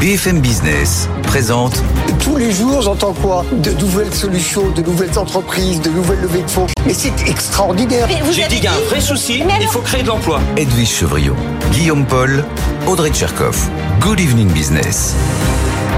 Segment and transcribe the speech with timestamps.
[0.00, 1.82] BFM Business présente.
[2.20, 3.44] Tous les jours, j'entends quoi?
[3.52, 6.66] De nouvelles solutions, de nouvelles entreprises, de nouvelles levées de fonds.
[6.86, 8.08] Mais c'est extraordinaire.
[8.30, 10.40] J'ai dit qu'il y a un vrai souci, il faut créer de l'emploi.
[10.56, 11.36] Edwige Chevriot,
[11.72, 12.46] Guillaume Paul,
[12.86, 13.58] Audrey Tcherkov.
[14.00, 15.14] Good evening business.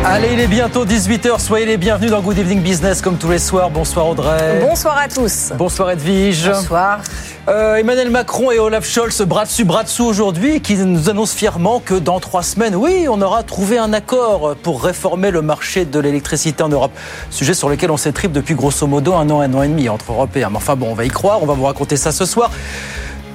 [0.04, 1.38] Allez, il est bientôt 18h.
[1.38, 3.70] Soyez les bienvenus dans Good Evening Business comme tous les soirs.
[3.70, 4.58] Bonsoir Audrey.
[4.60, 5.52] Bonsoir à tous.
[5.56, 6.48] Bonsoir Edwige.
[6.48, 7.02] Bonsoir.
[7.48, 11.80] Euh, Emmanuel Macron et Olaf Scholz, bras dessus, bras dessous aujourd'hui, qui nous annoncent fièrement
[11.80, 15.98] que dans trois semaines, oui, on aura trouvé un accord pour réformer le marché de
[15.98, 16.92] l'électricité en Europe.
[17.30, 20.12] Sujet sur lequel on s'étripe depuis grosso modo un an, un an et demi entre
[20.12, 20.50] Européens.
[20.50, 22.52] Mais enfin bon, on va y croire, on va vous raconter ça ce soir.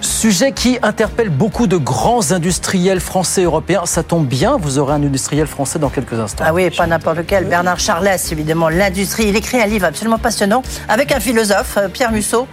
[0.02, 3.86] Sujet qui interpelle beaucoup de grands industriels français et européens.
[3.86, 6.44] Ça tombe bien, vous aurez un industriel français dans quelques instants.
[6.48, 7.46] Ah oui, pas n'importe lequel.
[7.46, 9.28] Bernard Charlès, évidemment, l'industrie.
[9.28, 12.48] Il écrit un livre absolument passionnant avec un philosophe, euh, Pierre Musso,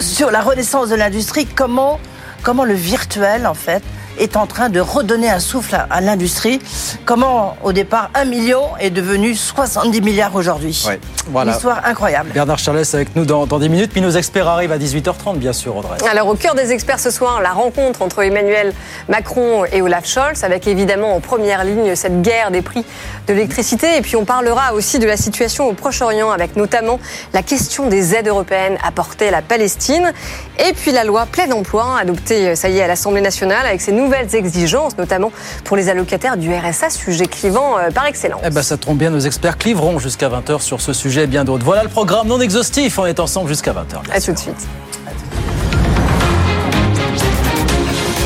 [0.00, 1.46] sur la renaissance de l'industrie.
[1.46, 1.98] Comment,
[2.42, 3.82] comment le virtuel, en fait,
[4.18, 6.60] est en train de redonner un souffle à, l'industrie.
[7.04, 10.84] Comment, au départ, 1 million est devenu 70 milliards aujourd'hui.
[10.86, 11.52] Ouais, voilà.
[11.52, 12.30] Une histoire incroyable.
[12.32, 15.52] Bernard Charles avec nous dans, dans 10 minutes, puis nos experts arrivent à 18h30, bien
[15.52, 15.98] sûr, Audrey.
[16.10, 18.72] Alors, au cœur des experts ce soir, la rencontre entre Emmanuel
[19.08, 22.84] Macron et Olaf Scholz, avec évidemment en première ligne cette guerre des prix
[23.26, 23.96] de l'électricité.
[23.96, 26.98] Et puis, on parlera aussi de la situation au Proche-Orient, avec notamment
[27.32, 30.12] la question des aides européennes apportées à la Palestine.
[30.58, 33.92] Et puis, la loi plein emploi, adoptée, ça y est, à l'Assemblée nationale, avec ses
[34.02, 35.32] nouvelles exigences, notamment
[35.64, 38.40] pour les allocataires du RSA, sujet clivant euh, par excellence.
[38.44, 41.44] Eh ben, ça tombe bien, nos experts cliveront jusqu'à 20h sur ce sujet et bien
[41.44, 41.64] d'autres.
[41.64, 42.98] Voilà le programme non exhaustif.
[42.98, 44.12] On est ensemble jusqu'à 20h.
[44.12, 44.68] À tout de suite.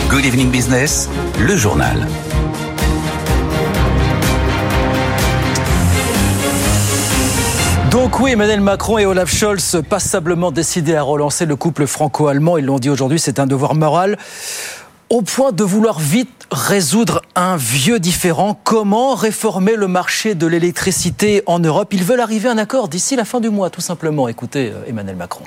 [0.09, 2.07] Good Evening Business, le journal.
[7.91, 12.59] Donc oui, Emmanuel Macron et Olaf Scholz passablement décidés à relancer le couple franco-allemand.
[12.59, 14.19] Ils l'ont dit aujourd'hui, c'est un devoir moral.
[15.09, 21.45] Au point de vouloir vite résoudre un vieux différent, comment réformer le marché de l'électricité
[21.47, 21.95] en Europe?
[21.95, 24.27] Ils veulent arriver à un accord d'ici la fin du mois, tout simplement.
[24.27, 25.45] Écoutez euh, Emmanuel Macron.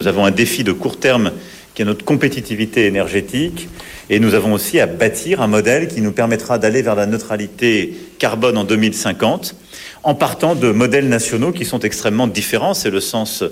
[0.00, 1.30] Nous avons un défi de court terme
[1.72, 3.68] qui est notre compétitivité énergétique.
[4.10, 7.96] Et nous avons aussi à bâtir un modèle qui nous permettra d'aller vers la neutralité
[8.18, 9.54] carbone en 2050,
[10.02, 12.74] en partant de modèles nationaux qui sont extrêmement différents.
[12.74, 13.44] C'est le sens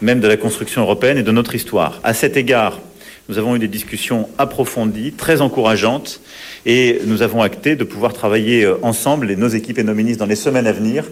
[0.00, 1.98] même de la construction européenne et de notre histoire.
[2.04, 2.78] À cet égard,
[3.28, 6.20] nous avons eu des discussions approfondies, très encourageantes,
[6.66, 10.20] et nous avons acté de pouvoir travailler euh, ensemble, et nos équipes et nos ministres,
[10.20, 11.04] dans les semaines à venir,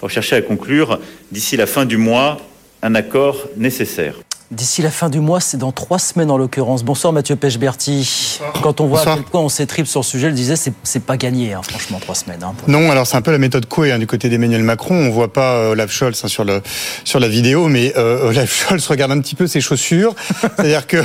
[0.00, 0.98] pour chercher à conclure,
[1.30, 2.38] d'ici la fin du mois,
[2.82, 4.16] un accord nécessaire.
[4.50, 6.82] D'ici la fin du mois, c'est dans trois semaines en l'occurrence.
[6.82, 8.40] Bonsoir Mathieu Pechberti.
[8.64, 11.04] Quand on voit à quel point on s'étripe sur le sujet, je le disais, c'est
[11.04, 12.42] pas gagné, hein, franchement, trois semaines.
[12.42, 14.96] Hein, non, alors c'est un peu la méthode Coué hein, du côté d'Emmanuel Macron.
[14.96, 16.62] On voit pas euh, Olaf Scholz sur, le,
[17.04, 20.16] sur la vidéo, mais euh, Olaf Scholz regarde un petit peu ses chaussures.
[20.40, 21.04] C'est-à-dire que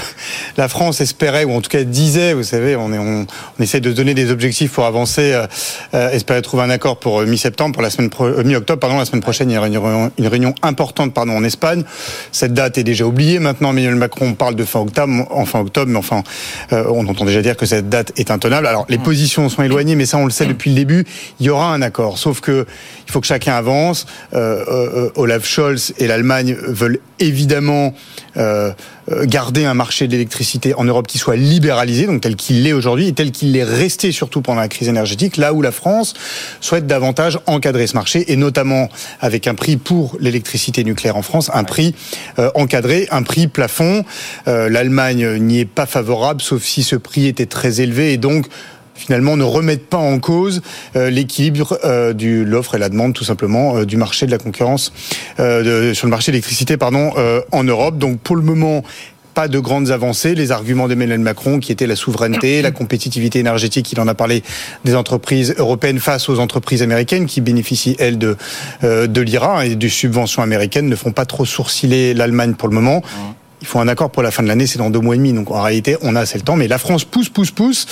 [0.57, 3.27] la France espérait, ou en tout cas disait, vous savez, on, est, on,
[3.59, 5.45] on essaie de donner des objectifs pour avancer, euh,
[5.94, 8.09] euh espérer trouver un accord pour euh, mi-septembre, pour la semaine
[8.44, 11.44] mi-octobre, pardon, la semaine prochaine, il y aura une réunion, une réunion importante pardon, en
[11.44, 11.83] Espagne.
[12.31, 13.34] Cette date est déjà oubliée.
[13.40, 16.23] Maintenant, Emmanuel Macron on parle de fin octobre, en fin octobre, mais enfin,
[16.73, 18.68] euh, on entend déjà dire que cette date est intenable.
[18.68, 21.06] Alors, les positions sont éloignées, mais ça, on le sait depuis le début.
[21.40, 22.66] Il y aura un accord, sauf que
[23.07, 24.06] il faut que chacun avance.
[24.34, 27.94] Euh, euh, Olaf Scholz et l'Allemagne veulent évidemment
[29.23, 33.07] garder un marché de l'électricité en Europe qui soit libéralisé, donc tel qu'il l'est aujourd'hui
[33.07, 36.13] et tel qu'il l'est resté surtout pendant la crise énergétique, là où la France
[36.59, 38.89] souhaite davantage encadrer ce marché et notamment
[39.21, 41.94] avec un prix pour l'électricité nucléaire en France, un prix
[42.55, 44.03] encadré, un prix plafond.
[44.47, 48.47] Euh, L'Allemagne n'y est pas favorable, sauf si ce prix était très élevé et donc
[48.95, 50.61] finalement ne remettent pas en cause
[50.95, 54.91] euh, l'équilibre euh, de l'offre et la demande tout simplement du marché de la concurrence
[55.38, 57.11] sur le marché de l'électricité pardon
[57.51, 57.97] en Europe.
[57.97, 58.83] Donc pour le moment
[59.33, 60.33] pas de grandes avancées.
[60.33, 64.44] Les arguments d'Emmanuel Macron, qui étaient la souveraineté, la compétitivité énergétique, il en a parlé
[64.85, 68.38] des entreprises européennes face aux entreprises américaines qui bénéficient, elles, de,
[68.81, 73.03] de l'IRA et des subventions américaines, ne font pas trop sourciller l'Allemagne pour le moment.
[73.62, 75.33] Il faut un accord pour la fin de l'année, c'est dans deux mois et demi.
[75.33, 76.56] Donc en réalité, on a assez le temps.
[76.56, 77.88] Mais la France pousse, pousse, pousse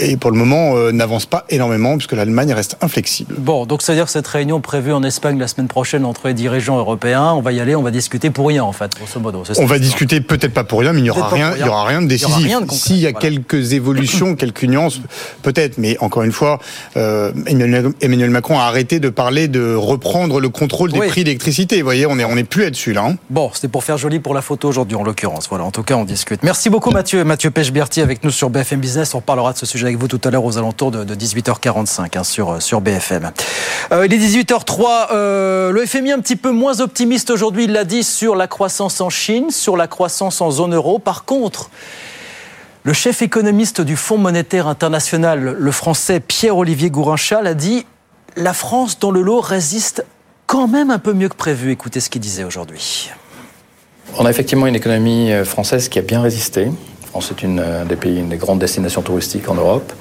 [0.00, 3.34] et pour le moment euh, n'avance pas énormément puisque l'Allemagne reste inflexible.
[3.38, 6.78] Bon, donc c'est-à-dire que cette réunion prévue en Espagne la semaine prochaine entre les dirigeants
[6.78, 9.42] européens, on va y aller, on va discuter pour rien en fait, grosso modo.
[9.58, 11.84] On va discuter peut-être pas pour rien, mais il n'y aura rien, il y aura
[11.84, 12.52] rien de décisif.
[12.70, 15.00] S'il y a quelques évolutions, quelques nuances,
[15.42, 16.58] peut-être, mais encore une fois,
[16.96, 21.78] euh, Emmanuel, Macron a arrêté de parler de reprendre le contrôle des prix d'électricité.
[21.78, 23.06] Vous voyez, on est on est plus là-dessus là.
[23.08, 23.16] Hein.
[23.30, 25.48] Bon, c'était pour faire joli pour la photo aujourd'hui en l'occurrence.
[25.48, 26.42] Voilà, en tout cas, on discute.
[26.42, 29.14] Merci beaucoup Mathieu, Mathieu Pechberti avec nous sur BFM Business.
[29.14, 32.24] On parlera de ce sujet avec vous tout à l'heure aux alentours de, 18h45 hein,
[32.24, 33.30] sur, euh, sur BFM.
[33.92, 35.12] Euh, il est 18h03.
[35.12, 39.00] Euh, le FMI un petit peu moins optimiste aujourd'hui, il l'a dit, sur la croissance
[39.00, 40.98] en Chine, sur la croissance en zone euro.
[40.98, 41.70] Par contre,
[42.84, 47.84] Le chef économiste du Fonds monétaire international, le français Pierre-Olivier Gourinchal, a dit
[48.36, 50.06] La France dans le lot résiste
[50.46, 51.70] quand même un peu mieux que prévu.
[51.70, 53.10] Écoutez ce qu'il disait aujourd'hui.
[54.16, 56.70] On a effectivement une économie française qui a bien résisté.
[57.08, 59.92] France est une des pays, une des grandes destinations touristiques en Europe.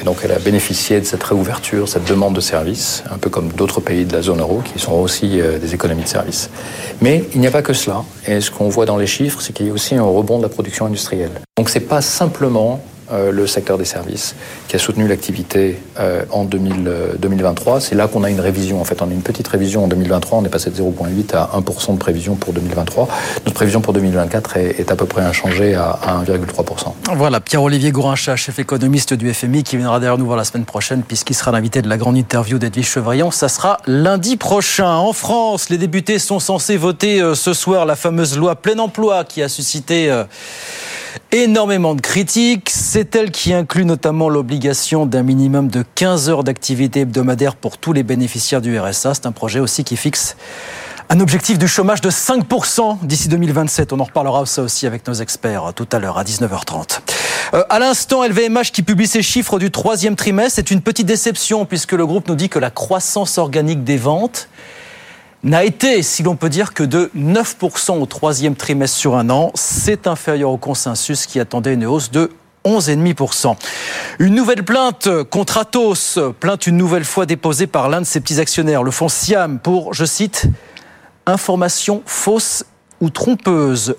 [0.00, 3.48] Et donc, elle a bénéficié de cette réouverture, cette demande de services, un peu comme
[3.48, 6.48] d'autres pays de la zone euro qui sont aussi euh, des économies de services.
[7.02, 8.04] Mais il n'y a pas que cela.
[8.26, 10.44] Et ce qu'on voit dans les chiffres, c'est qu'il y a aussi un rebond de
[10.44, 11.32] la production industrielle.
[11.58, 12.80] Donc, c'est pas simplement
[13.12, 14.34] euh, le secteur des services,
[14.66, 17.80] qui a soutenu l'activité euh, en 2023.
[17.80, 18.80] C'est là qu'on a une révision.
[18.80, 20.38] En fait, on a une petite révision en 2023.
[20.38, 23.08] On est passé de 0,8 à 1% de prévision pour 2023.
[23.44, 26.94] Notre prévision pour 2024 est, à peu près inchangée à, 1,3%.
[27.14, 31.02] Voilà, Pierre-Olivier Gourincha, chef économiste du FMI, qui viendra derrière nous voir la semaine prochaine,
[31.02, 33.30] puisqu'il sera l'invité de la grande interview d'Edwige Chevrillon.
[33.30, 34.90] Ça sera lundi prochain.
[34.96, 39.24] En France, les députés sont censés voter euh, ce soir la fameuse loi plein emploi
[39.24, 40.10] qui a suscité
[41.32, 42.70] énormément de critiques.
[42.96, 47.92] C'est elle qui inclut notamment l'obligation d'un minimum de 15 heures d'activité hebdomadaire pour tous
[47.92, 49.12] les bénéficiaires du RSA.
[49.12, 50.34] C'est un projet aussi qui fixe
[51.10, 53.92] un objectif du chômage de 5% d'ici 2027.
[53.92, 57.00] On en reparlera ça aussi avec nos experts tout à l'heure à 19h30.
[57.52, 61.66] Euh, à l'instant, LVMH qui publie ses chiffres du troisième trimestre, c'est une petite déception
[61.66, 64.48] puisque le groupe nous dit que la croissance organique des ventes
[65.44, 69.52] n'a été, si l'on peut dire, que de 9% au troisième trimestre sur un an.
[69.54, 72.30] C'est inférieur au consensus qui attendait une hausse de
[72.66, 73.56] 11,5%.
[74.18, 78.40] Une nouvelle plainte contre Atos, plainte une nouvelle fois déposée par l'un de ses petits
[78.40, 80.46] actionnaires, le fonds Siam, pour, je cite,
[81.26, 82.64] information fausse
[83.00, 83.94] ou trompeuse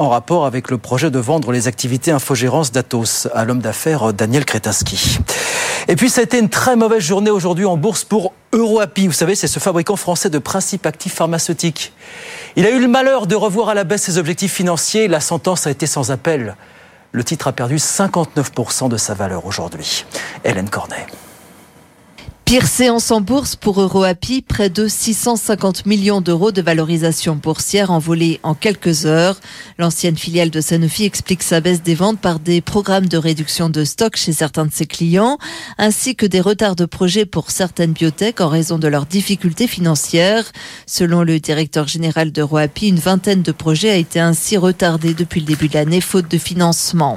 [0.00, 4.46] en rapport avec le projet de vendre les activités infogérance d'Atos à l'homme d'affaires Daniel
[4.46, 5.18] Kretaski.
[5.88, 9.08] Et puis, ça a été une très mauvaise journée aujourd'hui en bourse pour EuroAPI.
[9.08, 11.92] Vous savez, c'est ce fabricant français de principes actifs pharmaceutiques.
[12.56, 15.06] Il a eu le malheur de revoir à la baisse ses objectifs financiers.
[15.06, 16.56] La sentence a été sans appel.
[17.12, 20.04] Le titre a perdu 59% de sa valeur aujourd'hui.
[20.44, 21.06] Hélène Cornet.
[22.50, 28.40] Pire séance en bourse pour EuroAPI, près de 650 millions d'euros de valorisation boursière envolée
[28.42, 29.38] en quelques heures.
[29.78, 33.84] L'ancienne filiale de Sanofi explique sa baisse des ventes par des programmes de réduction de
[33.84, 35.38] stock chez certains de ses clients,
[35.78, 40.50] ainsi que des retards de projets pour certaines biotech en raison de leurs difficultés financières.
[40.86, 45.46] Selon le directeur général d'EuroAPI, une vingtaine de projets a été ainsi retardée depuis le
[45.46, 47.16] début de l'année faute de financement.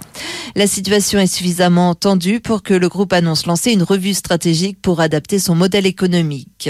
[0.56, 5.00] La situation est suffisamment tendue pour que le groupe annonce lancer une revue stratégique pour
[5.00, 6.70] adapter son modèle économique.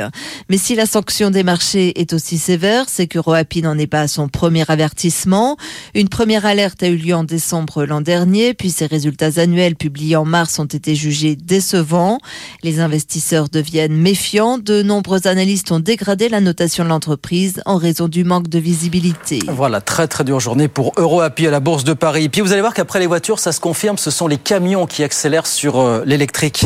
[0.50, 3.20] Mais si la sanction des marchés est aussi sévère, c'est que
[3.62, 5.58] n'en est pas à son premier avertissement.
[5.96, 10.16] Une première alerte a eu lieu en décembre l'an dernier, puis ses résultats annuels publiés
[10.16, 12.20] en mars ont été jugés décevants.
[12.64, 14.58] Les investisseurs deviennent méfiants.
[14.58, 19.40] De nombreux analystes ont dégradé la notation de l'entreprise en raison du manque de visibilité.
[19.48, 22.30] Voilà, très très dure journée pour EuroAPI à la Bourse de Paris.
[22.30, 25.04] Puis vous allez voir qu'après les voitures, ça se confirme, ce sont les camions qui
[25.04, 26.66] accélèrent sur euh, l'électrique.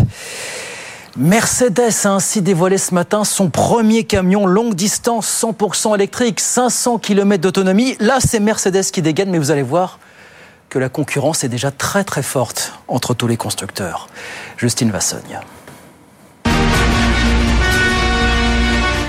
[1.18, 7.42] Mercedes a ainsi dévoilé ce matin son premier camion longue distance 100% électrique, 500 km
[7.42, 7.98] d'autonomie.
[8.00, 9.98] Là, c'est Mercedes qui dégaine, mais vous allez voir
[10.70, 14.10] que la concurrence est déjà très très forte entre tous les constructeurs.
[14.58, 15.40] Justine Vassogne.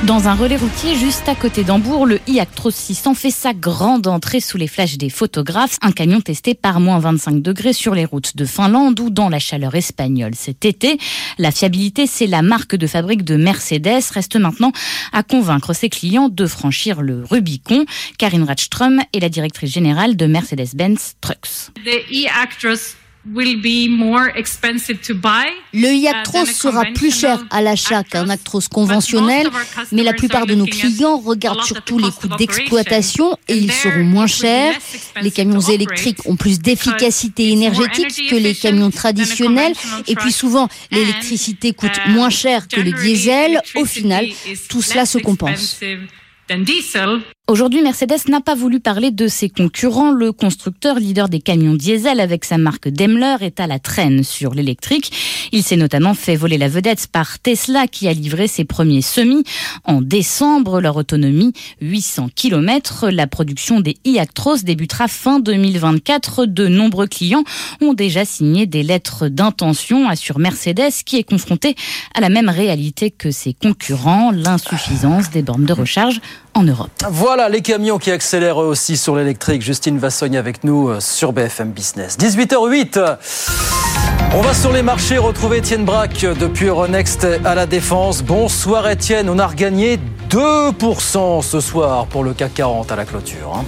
[0.05, 4.41] Dans un relais routier juste à côté d'Hambourg, le i-Actros 600 fait sa grande entrée
[4.41, 5.77] sous les flashs des photographes.
[5.83, 9.41] Un camion testé par moins 25 degrés sur les routes de Finlande ou dans la
[9.41, 10.99] chaleur espagnole cet été.
[11.37, 14.05] La fiabilité, c'est la marque de fabrique de Mercedes.
[14.15, 14.73] Reste maintenant
[15.13, 17.85] à convaincre ses clients de franchir le Rubicon.
[18.19, 21.73] Karine Ratström est la directrice générale de Mercedes-Benz Trucks.
[25.75, 29.49] Le Iactros sera plus cher à l'achat qu'un Actros conventionnel,
[29.93, 34.27] mais la plupart de nos clients regardent surtout les coûts d'exploitation et ils seront moins
[34.27, 34.75] chers.
[35.23, 39.75] Les camions électriques ont plus d'efficacité énergétique que les camions traditionnels
[40.07, 43.61] et puis souvent l'électricité coûte moins cher que le diesel.
[43.77, 44.27] Au final,
[44.69, 45.81] tout cela se compense.
[47.51, 50.11] Aujourd'hui, Mercedes n'a pas voulu parler de ses concurrents.
[50.11, 54.53] Le constructeur leader des camions diesel avec sa marque Daimler est à la traîne sur
[54.53, 55.11] l'électrique.
[55.53, 59.45] Il s'est notamment fait voler la vedette par Tesla qui a livré ses premiers semis
[59.85, 60.83] en décembre.
[60.83, 63.09] Leur autonomie 800 km.
[63.09, 66.45] La production des e-Actros débutera fin 2024.
[66.45, 67.45] De nombreux clients
[67.81, 71.77] ont déjà signé des lettres d'intention, assure Mercedes qui est confronté
[72.15, 76.21] à la même réalité que ses concurrents, l'insuffisance des bornes de recharge
[76.59, 76.91] en Europe.
[77.09, 79.63] Voilà les camions qui accélèrent aussi sur l'électrique.
[79.63, 82.19] Justine Vassogne avec nous euh, sur BFM Business.
[82.19, 83.17] 18h08.
[84.35, 88.23] On va sur les marchés retrouver Étienne Braque depuis Euronext à la Défense.
[88.23, 89.99] Bonsoir Étienne, on a regagné
[90.31, 93.55] 2% ce soir pour le CAC 40 à la clôture.
[93.57, 93.65] Hein.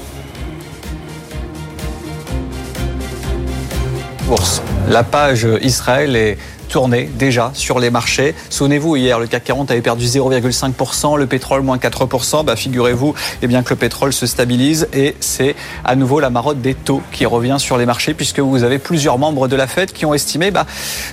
[4.31, 4.63] bourse.
[4.89, 6.39] La page Israël est
[6.71, 8.35] tourné déjà sur les marchés.
[8.49, 12.45] Souvenez-vous, hier, le CAC 40 avait perdu 0,5%, le pétrole moins 4%.
[12.45, 16.61] Bah, figurez-vous eh bien, que le pétrole se stabilise et c'est à nouveau la marotte
[16.61, 19.93] des taux qui revient sur les marchés puisque vous avez plusieurs membres de la Fed
[19.93, 20.65] qui ont estimé bah,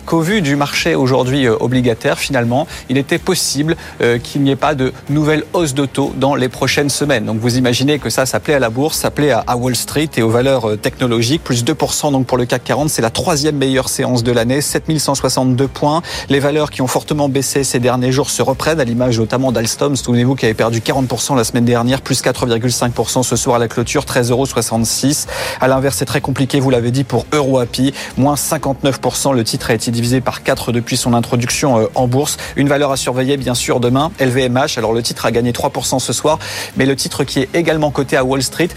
[0.06, 4.56] qu'au vu du marché aujourd'hui euh, obligataire, finalement, il était possible euh, qu'il n'y ait
[4.56, 7.26] pas de nouvelles hausses de taux dans les prochaines semaines.
[7.26, 10.30] Donc vous imaginez que ça, s'appelait à la bourse, s'appelait à Wall Street et aux
[10.30, 11.44] valeurs euh, technologiques.
[11.44, 15.47] Plus 2% donc pour le CAC 40, c'est la troisième meilleure séance de l'année, 7160
[16.30, 19.96] Les valeurs qui ont fortement baissé ces derniers jours se reprennent, à l'image notamment d'Alstom.
[19.96, 24.04] Souvenez-vous qui avait perdu 40% la semaine dernière, plus 4,5% ce soir à la clôture,
[24.04, 24.46] 13,66 euros.
[25.62, 29.34] À l'inverse, c'est très compliqué, vous l'avez dit, pour EuroAPI, moins 59%.
[29.34, 32.38] Le titre a été divisé par 4 depuis son introduction euh, en bourse.
[32.56, 34.78] Une valeur à surveiller, bien sûr, demain, LVMH.
[34.78, 36.40] Alors le titre a gagné 3% ce soir,
[36.76, 38.70] mais le titre qui est également coté à Wall Street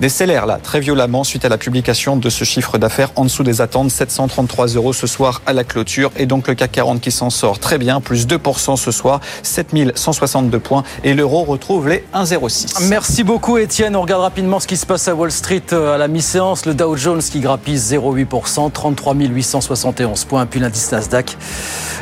[0.00, 3.60] décélère là très violemment suite à la publication de ce chiffre d'affaires en dessous des
[3.60, 7.30] attentes, 733 euros ce soir à la clôture et donc le CAC 40 qui s'en
[7.30, 12.88] sort très bien, plus 2% ce soir, 7162 points et l'euro retrouve les 1,06.
[12.88, 13.96] Merci beaucoup Étienne.
[13.96, 16.66] On regarde rapidement ce qui se passe à Wall Street euh, à la mi-séance.
[16.66, 21.36] Le Dow Jones qui grappille 0,8%, 33 871 points, puis l'indice Nasdaq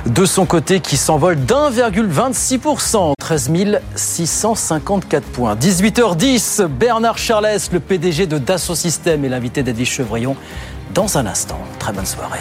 [0.06, 3.50] de son côté qui s'envole d'1,26%, 13
[3.94, 5.54] 654 points.
[5.54, 10.36] 18h10, Bernard Charles, le PDG de Dassault Systèmes et l'invité d'Edwige Chevrillon
[10.94, 11.58] dans un instant.
[11.78, 12.40] Très bonne soirée.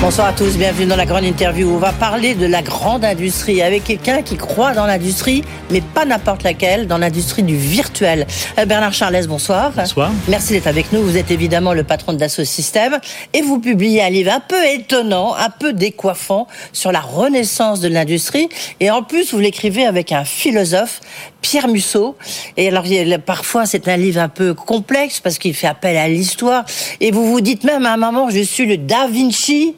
[0.00, 1.70] Bonsoir à tous, bienvenue dans la grande interview.
[1.70, 6.04] On va parler de la grande industrie avec quelqu'un qui croit dans l'industrie, mais pas
[6.04, 8.26] n'importe laquelle, dans l'industrie du virtuel.
[8.58, 9.72] Euh, Bernard Charles, bonsoir.
[9.74, 10.10] Bonsoir.
[10.28, 11.02] Merci d'être avec nous.
[11.02, 12.98] Vous êtes évidemment le patron de Dassault Systèmes
[13.32, 17.88] et vous publiez un livre un peu étonnant, un peu décoiffant sur la renaissance de
[17.88, 18.50] l'industrie.
[18.80, 21.00] Et en plus, vous l'écrivez avec un philosophe,
[21.40, 22.16] Pierre Musso.
[22.58, 22.84] Et alors,
[23.24, 26.64] parfois, c'est un livre un peu complexe parce qu'il fait appel à l'histoire.
[27.00, 29.74] Et vous vous dites même à un moment, je suis le Da Vinci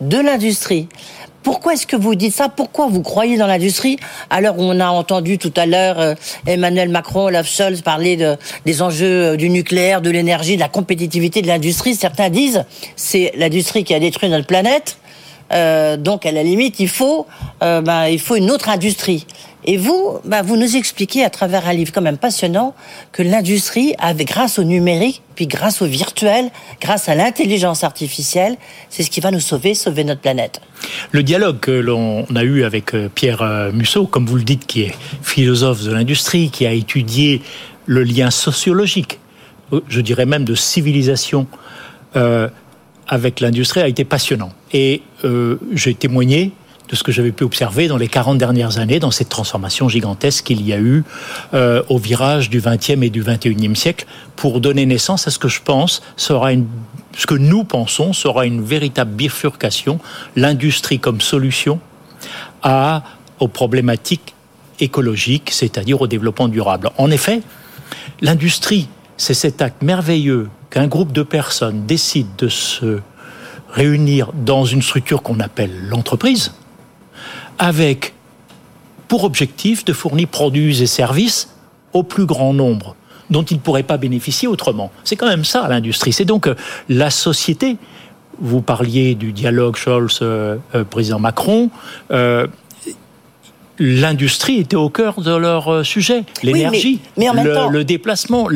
[0.00, 0.88] de l'industrie.
[1.42, 2.48] Pourquoi est-ce que vous dites ça?
[2.48, 3.96] Pourquoi vous croyez dans l'industrie?
[4.28, 6.14] Alors on a entendu tout à l'heure euh,
[6.46, 8.36] Emmanuel Macron, Olaf Scholz parler de,
[8.66, 11.94] des enjeux euh, du nucléaire, de l'énergie, de la compétitivité de l'industrie.
[11.94, 12.64] Certains disent
[12.96, 14.98] c'est l'industrie qui a détruit notre planète.
[15.52, 17.26] Euh, donc à la limite, il faut,
[17.62, 19.26] euh, ben, il faut une autre industrie.
[19.64, 22.74] Et vous, ben, vous nous expliquez à travers un livre quand même passionnant
[23.12, 26.50] que l'industrie, grâce au numérique, puis grâce au virtuel,
[26.80, 28.56] grâce à l'intelligence artificielle,
[28.88, 30.60] c'est ce qui va nous sauver, sauver notre planète.
[31.12, 34.82] Le dialogue que l'on a eu avec euh, Pierre Musso, comme vous le dites, qui
[34.82, 37.42] est philosophe de l'industrie, qui a étudié
[37.86, 39.18] le lien sociologique,
[39.88, 41.46] je dirais même de civilisation,
[42.16, 42.48] euh,
[43.06, 44.52] avec l'industrie a été passionnant.
[44.72, 46.52] Et euh, j'ai témoigné
[46.88, 50.44] de ce que j'avais pu observer dans les 40 dernières années, dans cette transformation gigantesque
[50.44, 51.04] qu'il y a eu
[51.54, 55.48] euh, au virage du 20e et du 21e siècle, pour donner naissance à ce que
[55.48, 56.66] je pense sera une,
[57.16, 60.00] ce que nous pensons sera une véritable bifurcation,
[60.36, 61.80] l'industrie comme solution
[62.62, 63.02] à,
[63.38, 64.34] aux problématiques
[64.80, 66.90] écologiques, c'est-à-dire au développement durable.
[66.96, 67.42] En effet,
[68.20, 73.00] l'industrie, c'est cet acte merveilleux qu'un groupe de personnes décide de se
[73.70, 76.52] réunir dans une structure qu'on appelle l'entreprise,
[77.58, 78.14] avec
[79.08, 81.54] pour objectif de fournir produits et services
[81.92, 82.94] au plus grand nombre
[83.30, 84.90] dont ils ne pourraient pas bénéficier autrement.
[85.04, 86.12] C'est quand même ça l'industrie.
[86.12, 86.54] C'est donc euh,
[86.88, 87.76] la société.
[88.40, 91.70] Vous parliez du dialogue Scholz-président euh, Macron.
[92.10, 92.46] Euh,
[93.78, 96.24] l'industrie était au cœur de leur sujet.
[96.42, 98.48] L'énergie, le, le, déplacement,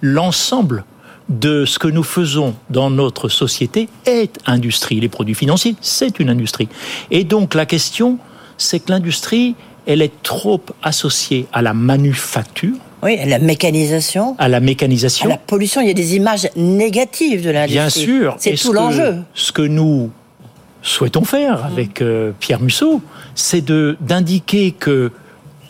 [0.00, 0.84] l'ensemble
[1.28, 5.00] de ce que nous faisons dans notre société est industrie.
[5.00, 6.68] Les produits financiers, c'est une industrie.
[7.10, 8.18] Et donc la question,
[8.56, 9.54] c'est que l'industrie,
[9.86, 12.76] elle est trop associée à la manufacture.
[13.02, 14.34] Oui, à la mécanisation.
[14.38, 15.26] À la mécanisation.
[15.26, 15.80] À la pollution.
[15.80, 17.78] Il y a des images négatives de l'industrie.
[17.78, 18.36] Bien sûr.
[18.38, 19.18] C'est tout l'enjeu.
[19.34, 20.10] Ce que nous
[20.82, 23.00] souhaitons faire avec euh, Pierre Musso,
[23.34, 25.12] c'est d'indiquer que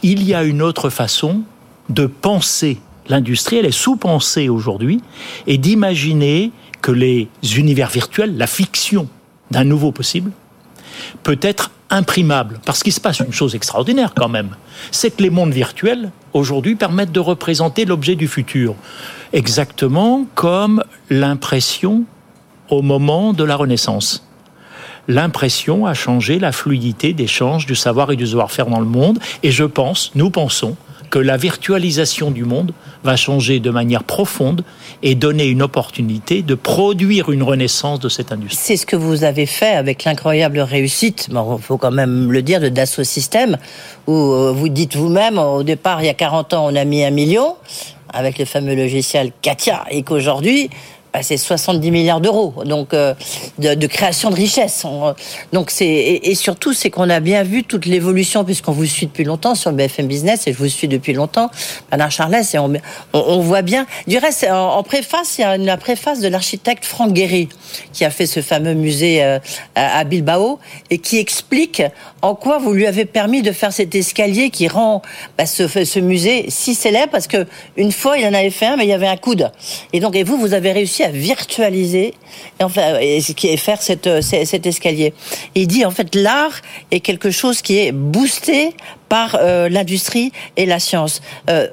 [0.02, 1.42] il y a une autre façon
[1.88, 5.00] de penser l'industrie, elle est sous-pensée aujourd'hui,
[5.46, 9.08] et d'imaginer que les univers virtuels, la fiction
[9.50, 10.30] d'un nouveau possible,
[11.22, 12.60] peut être imprimable.
[12.64, 14.50] Parce qu'il se passe une chose extraordinaire quand même,
[14.90, 18.74] c'est que les mondes virtuels, aujourd'hui, permettent de représenter l'objet du futur.
[19.32, 22.04] Exactement comme l'impression
[22.68, 24.24] au moment de la Renaissance.
[25.08, 29.50] L'impression a changé la fluidité d'échange du savoir et du savoir-faire dans le monde, et
[29.50, 30.76] je pense, nous pensons,
[31.10, 32.72] que la virtualisation du monde
[33.04, 34.64] va changer de manière profonde
[35.02, 38.58] et donner une opportunité de produire une renaissance de cette industrie.
[38.60, 42.60] C'est ce que vous avez fait avec l'incroyable réussite, il faut quand même le dire,
[42.60, 43.58] de Dassault Systèmes,
[44.06, 47.04] où euh, vous dites vous-même, au départ, il y a 40 ans, on a mis
[47.04, 47.54] un million
[48.12, 50.70] avec le fameux logiciel Katia, et qu'aujourd'hui,
[51.22, 53.14] c'est 70 milliards d'euros, donc euh,
[53.58, 54.84] de, création de richesse.
[55.52, 59.24] donc c'est et, surtout c'est qu'on a bien vu toute l'évolution puisqu'on vous suit depuis
[59.24, 61.50] longtemps sur BFM Business et je vous suis depuis longtemps,
[61.90, 63.86] Bernard Charles, et on, voit bien.
[64.06, 67.48] Du reste, en, préface, il y a la préface de l'architecte Franck Guéry
[67.92, 69.38] qui a fait ce fameux musée euh,
[69.74, 70.58] à Bilbao
[70.90, 71.82] et qui explique
[72.22, 75.02] en quoi vous lui avez permis de faire cet escalier qui rend
[75.36, 77.12] bah, ce, ce musée si célèbre?
[77.12, 77.46] Parce que
[77.76, 79.50] une fois il en avait fait un mais il y avait un coude
[79.92, 82.14] et donc et vous vous avez réussi à virtualiser
[82.60, 85.14] et enfin et, et faire cette, cet escalier.
[85.54, 86.60] il dit en fait l'art
[86.90, 88.74] est quelque chose qui est boosté
[89.08, 91.22] par euh, l'industrie et la science.
[91.48, 91.68] Euh,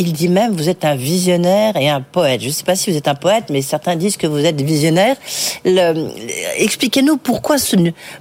[0.00, 2.40] il dit même vous êtes un visionnaire et un poète.
[2.40, 4.60] Je ne sais pas si vous êtes un poète, mais certains disent que vous êtes
[4.60, 5.16] visionnaire.
[6.56, 7.76] Expliquez-nous pourquoi ce,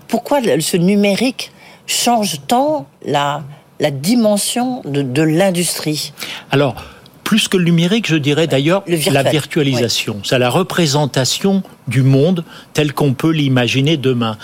[0.07, 1.51] pourquoi ce numérique
[1.87, 3.43] change tant la,
[3.79, 6.11] la dimension de, de l'industrie?
[6.51, 6.75] Alors,
[7.23, 10.19] plus que le numérique, je dirais d'ailleurs la virtualisation.
[10.23, 12.43] C'est la représentation du monde
[12.73, 14.37] tel qu'on peut l'imaginer demain.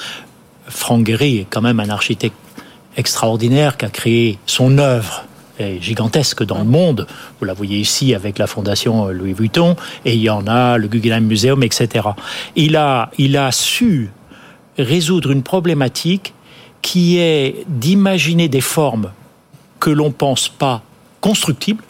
[0.67, 2.37] Franck Gehry est quand même un architecte
[2.95, 5.25] extraordinaire qui a créé son œuvre
[5.59, 7.07] gigantesque dans le monde.
[7.39, 10.87] Vous la voyez ici avec la fondation Louis Vuitton, et il y en a le
[10.87, 12.09] Guggenheim Museum, etc.
[12.55, 14.09] Il a, il a su
[14.77, 16.33] résoudre une problématique
[16.81, 19.11] qui est d'imaginer des formes
[19.79, 20.83] que l'on pense pas
[21.21, 21.83] constructibles,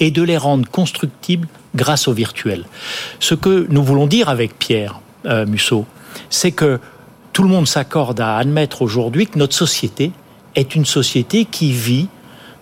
[0.00, 2.64] et de les rendre constructibles grâce au virtuel.
[3.20, 5.86] Ce que nous voulons dire avec Pierre euh, Musso,
[6.30, 6.80] c'est que
[7.32, 10.12] tout le monde s'accorde à admettre aujourd'hui que notre société
[10.54, 12.08] est une société qui vit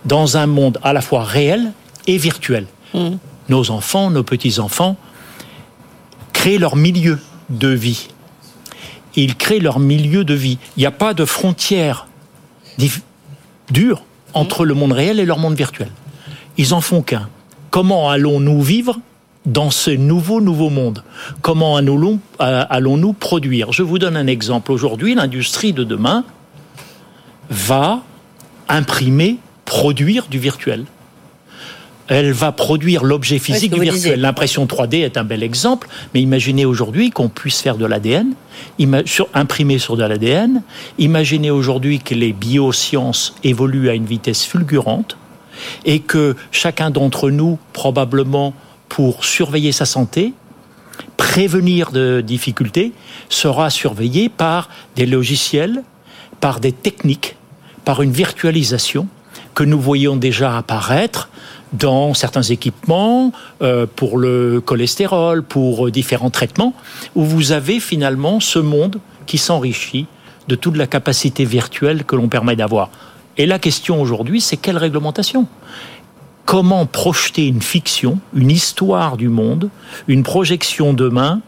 [0.07, 1.73] dans un monde à la fois réel
[2.07, 2.67] et virtuel.
[2.95, 3.17] Mmh.
[3.49, 4.97] Nos enfants, nos petits-enfants
[6.33, 7.19] créent leur milieu
[7.51, 8.09] de vie.
[9.15, 10.59] Ils créent leur milieu de vie.
[10.77, 12.07] Il n'y a pas de frontière
[13.71, 14.03] dure
[14.35, 15.91] entre le monde réel et leur monde virtuel.
[16.59, 17.29] Ils en font qu'un.
[17.71, 18.99] Comment allons-nous vivre
[19.45, 21.03] dans ce nouveau, nouveau monde?
[21.41, 22.19] Comment euh,
[22.69, 23.73] allons-nous produire?
[23.73, 24.73] Je vous donne un exemple.
[24.73, 26.25] Aujourd'hui, l'industrie de demain
[27.49, 28.03] va
[28.69, 29.39] imprimer,
[29.77, 30.87] produire du virtuel.
[32.09, 34.19] Elle va produire l'objet physique du virtuel.
[34.19, 38.29] L'impression 3D est un bel exemple, mais imaginez aujourd'hui qu'on puisse faire de l'ADN,
[39.35, 40.63] imprimer sur de l'ADN.
[40.99, 45.19] Imaginez aujourd'hui que les biosciences évoluent à une vitesse fulgurante
[45.85, 48.55] et que chacun d'entre nous, probablement
[48.89, 50.33] pour surveiller sa santé,
[51.19, 52.93] prévenir de difficultés,
[53.29, 55.83] sera surveillé par des logiciels,
[56.41, 57.37] par des techniques,
[57.85, 59.07] par une virtualisation
[59.57, 61.31] que nous voyons déjà apparaître
[61.73, 66.75] dans certains équipements euh, pour le cholestérol, pour différents traitements,
[67.17, 70.07] où vous avez finalement ce monde qui s'enrichit
[70.47, 72.91] de toute la capacité virtuelle que l'on permet d'avoir.
[73.39, 75.47] Et la question aujourd'hui, c'est quelle réglementation?
[76.47, 79.69] Comment projeter une fiction, une histoire du monde,
[80.07, 81.43] une projection demain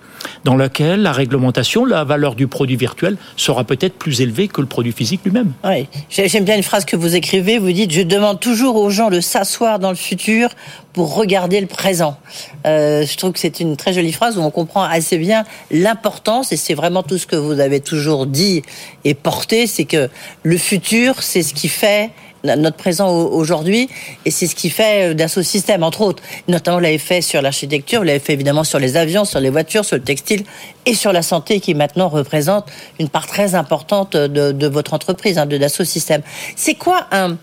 [0.44, 4.66] dans laquelle la réglementation, la valeur du produit virtuel sera peut-être plus élevée que le
[4.66, 5.52] produit physique lui-même.
[5.64, 9.08] Oui, j'aime bien une phrase que vous écrivez, vous dites, je demande toujours aux gens
[9.08, 10.50] de s'asseoir dans le futur
[10.92, 12.18] pour regarder le présent.
[12.66, 16.50] Euh, je trouve que c'est une très jolie phrase où on comprend assez bien l'importance,
[16.50, 18.62] et c'est vraiment tout ce que vous avez toujours dit
[19.04, 20.10] et porté, c'est que
[20.42, 22.10] le futur, c'est ce qui fait
[22.44, 23.88] notre présent aujourd'hui,
[24.24, 26.22] et c'est ce qui fait euh, Dassault Systèmes, entre autres.
[26.46, 29.50] Notamment, vous l'avez fait sur l'architecture, vous l'avez fait évidemment sur les avions, sur les
[29.50, 30.44] voitures, sur le textile,
[30.86, 32.66] et sur la santé, qui maintenant représente
[32.98, 36.22] une part très importante de, votre entreprise, hein, de Dassault Systèmes.
[36.56, 37.36] C'est quoi un,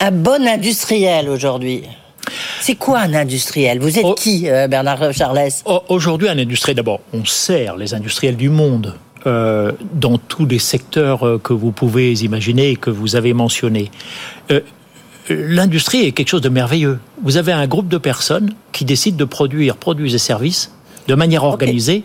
[0.00, 1.84] un bon industriel aujourd'hui?
[2.60, 3.80] C'est quoi un industriel?
[3.80, 5.48] Vous êtes qui, euh, Bernard Charles?
[5.88, 8.94] Aujourd'hui, un industriel, d'abord, on sert les industriels du monde
[9.26, 13.90] euh, dans tous les secteurs euh, que vous pouvez imaginer et que vous avez mentionnés.
[14.50, 14.60] Euh,
[15.28, 16.98] l'industrie est quelque chose de merveilleux.
[17.22, 20.72] Vous avez un groupe de personnes qui décident de produire produits et services
[21.08, 22.04] de manière organisée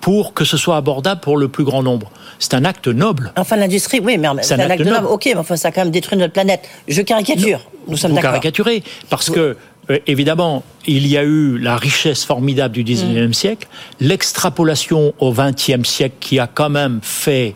[0.00, 2.10] pour que ce soit abordable pour le plus grand nombre.
[2.38, 3.32] C'est un acte noble.
[3.36, 5.06] Enfin, l'industrie, oui, mais c'est un, acte, noble.
[5.06, 6.68] Ok, mais enfin, ça a quand même détruit notre planète.
[6.86, 7.60] Je caricature.
[7.88, 8.30] Nous sommes d'accord.
[8.30, 9.56] Vous caricaturez parce que
[9.90, 13.32] euh, évidemment, il y a eu la richesse formidable du 19e mm.
[13.32, 13.68] siècle,
[14.00, 17.54] l'extrapolation au 20e siècle qui a quand même fait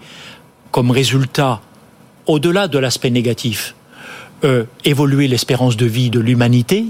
[0.71, 1.61] comme résultat,
[2.27, 3.75] au-delà de l'aspect négatif,
[4.45, 6.87] euh, évoluer l'espérance de vie de l'humanité,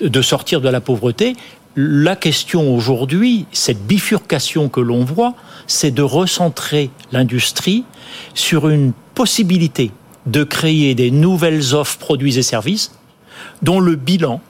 [0.00, 1.34] de sortir de la pauvreté.
[1.76, 5.34] La question aujourd'hui, cette bifurcation que l'on voit,
[5.66, 7.84] c'est de recentrer l'industrie
[8.34, 9.90] sur une possibilité
[10.26, 12.92] de créer des nouvelles offres, produits et services
[13.62, 14.40] dont le bilan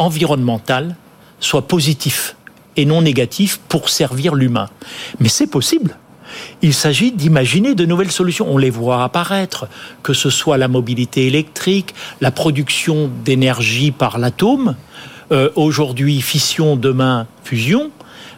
[0.00, 0.96] environnemental
[1.38, 2.34] soit positif
[2.76, 4.68] et non négatif pour servir l'humain.
[5.20, 5.96] Mais c'est possible.
[6.62, 8.46] Il s'agit d'imaginer de nouvelles solutions.
[8.48, 9.68] On les voit apparaître,
[10.02, 14.76] que ce soit la mobilité électrique, la production d'énergie par l'atome,
[15.32, 17.90] euh, aujourd'hui fission, demain fusion.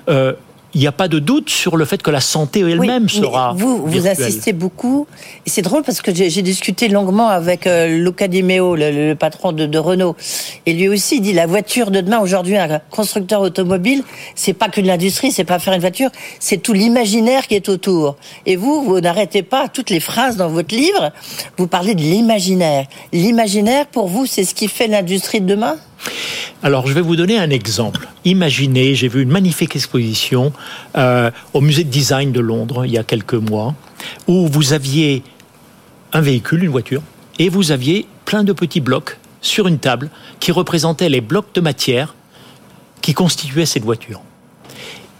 [0.09, 0.33] Euh,
[0.75, 3.53] il n'y a pas de doute sur le fait que la santé elle-même sera.
[3.55, 5.07] Vous, vous insistez beaucoup.
[5.45, 9.53] Et c'est drôle parce que j'ai discuté longuement avec euh, Luca Di Meo, le, patron
[9.53, 10.17] de, Renault.
[10.65, 14.03] Et lui aussi dit la voiture de demain, aujourd'hui, un constructeur automobile,
[14.35, 17.69] c'est pas que de l'industrie, c'est pas faire une voiture, c'est tout l'imaginaire qui est
[17.69, 18.17] autour.
[18.47, 21.13] Et vous, vous n'arrêtez pas toutes les phrases dans votre livre.
[21.59, 22.87] Vous parlez de l'imaginaire.
[23.13, 25.77] L'imaginaire, pour vous, c'est ce qui fait l'industrie de demain?
[26.62, 28.09] Alors, je vais vous donner un exemple.
[28.25, 30.53] Imaginez, j'ai vu une magnifique exposition
[30.97, 33.75] euh, au musée de design de Londres il y a quelques mois,
[34.29, 35.25] où vous aviez
[36.12, 37.03] un véhicule, une voiture,
[37.41, 41.61] et vous aviez plein de petits blocs sur une table qui représentaient les blocs de
[41.61, 42.15] matière
[43.01, 44.21] qui constituaient cette voiture.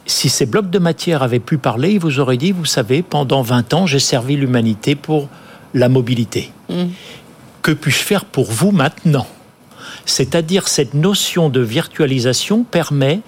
[0.07, 3.43] Si ces blocs de matière avaient pu parler, ils vous auraient dit, vous savez, pendant
[3.43, 5.29] 20 ans, j'ai servi l'humanité pour
[5.75, 6.53] la mobilité.
[6.69, 6.85] Mmh.
[7.63, 9.27] Que puis-je faire pour vous maintenant?
[10.07, 13.21] C'est-à-dire cette notion de virtualisation permet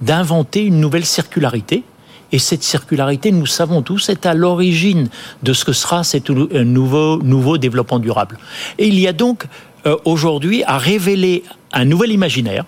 [0.00, 1.84] d'inventer une nouvelle circularité.
[2.30, 5.08] Et cette circularité, nous savons tous, est à l'origine
[5.42, 8.38] de ce que sera ce nouveau, nouveau développement durable.
[8.78, 9.46] Et il y a donc
[9.86, 12.64] euh, aujourd'hui à révéler un nouvel imaginaire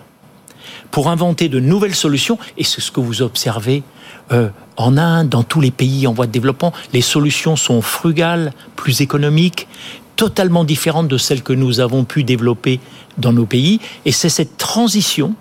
[0.89, 2.39] pour inventer de nouvelles solutions.
[2.57, 3.83] Et c'est ce que vous observez
[4.31, 6.73] euh, en Inde, dans tous les pays en voie de développement.
[6.93, 9.67] Les solutions sont frugales, plus économiques,
[10.15, 12.79] totalement différentes de celles que nous avons pu développer
[13.17, 13.79] dans nos pays.
[14.05, 15.35] Et c'est cette transition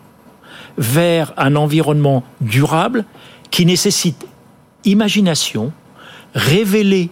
[0.78, 3.04] vers un environnement durable
[3.50, 4.26] qui nécessite
[4.84, 5.72] imagination,
[6.34, 7.10] révéler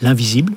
[0.00, 0.54] l'invisible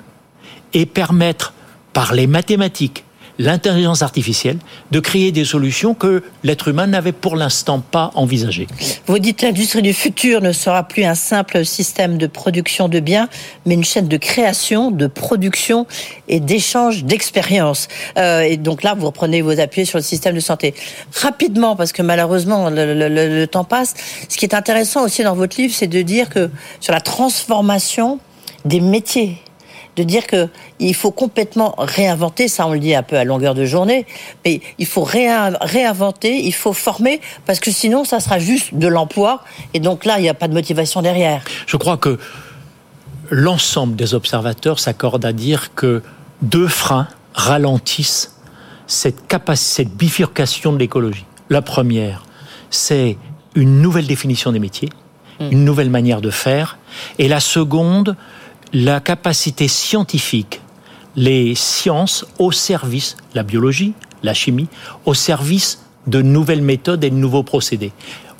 [0.74, 1.54] et permettre
[1.94, 3.04] par les mathématiques,
[3.39, 4.58] l'intelligence artificielle
[4.91, 8.67] de créer des solutions que l'être humain n'avait pour l'instant pas envisagées.
[9.06, 13.30] Vous dites l'industrie du futur ne sera plus un simple système de production de biens,
[13.65, 15.86] mais une chaîne de création, de production
[16.28, 17.88] et d'échange d'expériences.
[18.17, 20.73] Euh, et donc là, vous reprenez vos appuis sur le système de santé.
[21.13, 23.93] Rapidement, parce que malheureusement, le, le temps passe,
[24.30, 28.19] ce qui est intéressant aussi dans votre livre, c'est de dire que sur la transformation
[28.65, 29.38] des métiers
[29.97, 30.47] de dire que
[30.79, 34.05] il faut complètement réinventer, ça on le dit un peu à longueur de journée,
[34.45, 39.43] mais il faut réinventer, il faut former, parce que sinon ça sera juste de l'emploi,
[39.73, 41.43] et donc là il n'y a pas de motivation derrière.
[41.65, 42.19] Je crois que
[43.29, 46.03] l'ensemble des observateurs s'accordent à dire que
[46.41, 48.36] deux freins ralentissent
[48.86, 51.25] cette capacité, cette bifurcation de l'écologie.
[51.49, 52.23] La première,
[52.69, 53.17] c'est
[53.55, 54.89] une nouvelle définition des métiers,
[55.39, 55.45] mmh.
[55.51, 56.77] une nouvelle manière de faire,
[57.17, 58.15] et la seconde,
[58.73, 60.62] la capacité scientifique,
[61.15, 64.67] les sciences au service, la biologie, la chimie,
[65.06, 67.91] au service de nouvelles méthodes et de nouveaux procédés.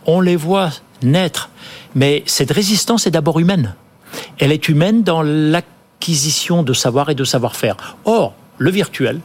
[0.05, 0.71] On les voit
[1.03, 1.49] naître,
[1.95, 3.75] mais cette résistance est d'abord humaine.
[4.39, 7.75] Elle est humaine dans l'acquisition de savoir et de savoir-faire.
[8.05, 9.19] Or, le virtuel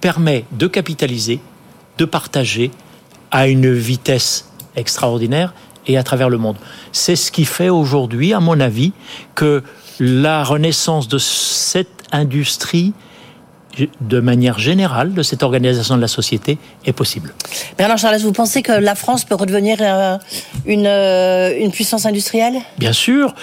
[0.00, 1.40] permet de capitaliser,
[1.98, 2.70] de partager
[3.30, 5.54] à une vitesse extraordinaire
[5.86, 6.56] et à travers le monde.
[6.92, 8.92] C'est ce qui fait aujourd'hui, à mon avis,
[9.34, 9.62] que
[10.00, 12.92] la renaissance de cette industrie
[14.00, 17.34] de manière générale, de cette organisation de la société, est possible.
[17.76, 20.16] Bernard Charles, vous pensez que la France peut redevenir euh,
[20.64, 22.54] une, euh, une, puissance industrielle?
[22.78, 23.34] Bien sûr.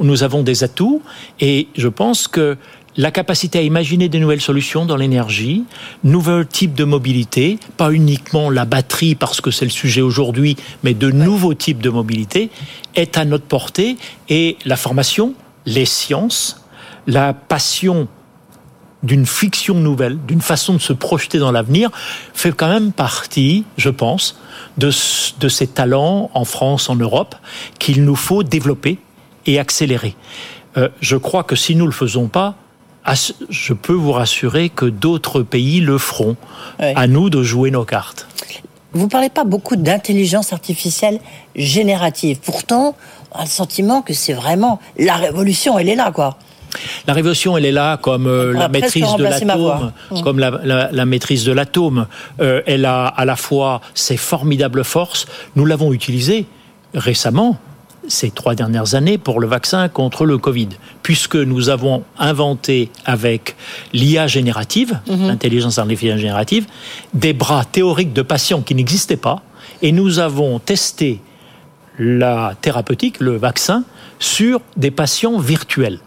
[0.00, 1.02] nous avons des atouts
[1.40, 2.56] et je pense que
[2.96, 5.62] la capacité à imaginer des nouvelles solutions dans l'énergie,
[6.02, 10.94] nouveaux types de mobilité, pas uniquement la batterie parce que c'est le sujet aujourd'hui, mais
[10.94, 12.50] de nouveaux types de mobilité,
[12.96, 13.96] est à notre portée
[14.28, 15.34] et la formation,
[15.68, 16.64] les sciences,
[17.06, 18.08] la passion
[19.02, 21.90] d'une fiction nouvelle, d'une façon de se projeter dans l'avenir,
[22.34, 24.40] fait quand même partie, je pense,
[24.76, 27.36] de, ces talents en France, en Europe,
[27.78, 28.98] qu'il nous faut développer
[29.46, 30.16] et accélérer.
[30.76, 32.56] Euh, je crois que si nous ne le faisons pas,
[33.48, 36.36] je peux vous rassurer que d'autres pays le feront.
[36.78, 38.26] À nous de jouer nos cartes.
[38.92, 41.20] Vous ne parlez pas beaucoup d'intelligence artificielle
[41.54, 42.38] générative.
[42.42, 42.96] Pourtant,
[43.32, 46.38] a le sentiment que c'est vraiment la révolution, elle est là, quoi.
[47.06, 50.20] La révolution, elle est là comme euh, la maîtrise de l'atome, mmh.
[50.22, 52.06] comme la, maîtrise de l'atome.
[52.40, 55.26] Euh, elle a à la fois ses formidables forces.
[55.56, 56.46] Nous l'avons utilisée
[56.94, 57.58] récemment
[58.06, 60.68] ces trois dernières années pour le vaccin contre le Covid,
[61.02, 63.56] puisque nous avons inventé avec
[63.92, 65.28] l'IA générative, mmh.
[65.28, 66.66] l'intelligence artificielle générative,
[67.14, 69.42] des bras théoriques de patients qui n'existaient pas,
[69.82, 71.20] et nous avons testé
[71.98, 73.84] la thérapeutique, le vaccin,
[74.18, 76.00] sur des patients virtuels.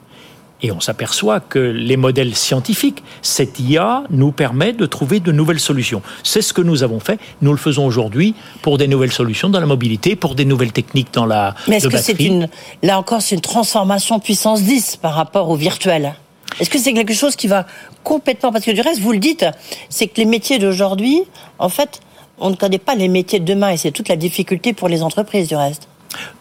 [0.64, 5.60] Et on s'aperçoit que les modèles scientifiques, cette IA nous permet de trouver de nouvelles
[5.60, 6.04] solutions.
[6.24, 7.20] C'est ce que nous avons fait.
[7.42, 11.14] Nous le faisons aujourd'hui pour des nouvelles solutions dans la mobilité, pour des nouvelles techniques
[11.14, 12.48] dans la Mais est-ce que c'est une,
[12.84, 16.14] là encore, c'est une transformation puissance 10 par rapport au virtuel?
[16.60, 17.66] Est-ce que c'est quelque chose qui va
[18.04, 19.46] complètement, parce que du reste, vous le dites,
[19.90, 21.24] c'est que les métiers d'aujourd'hui,
[21.60, 22.02] en fait,
[22.42, 25.04] on ne connaît pas les métiers de demain et c'est toute la difficulté pour les
[25.04, 25.88] entreprises du reste.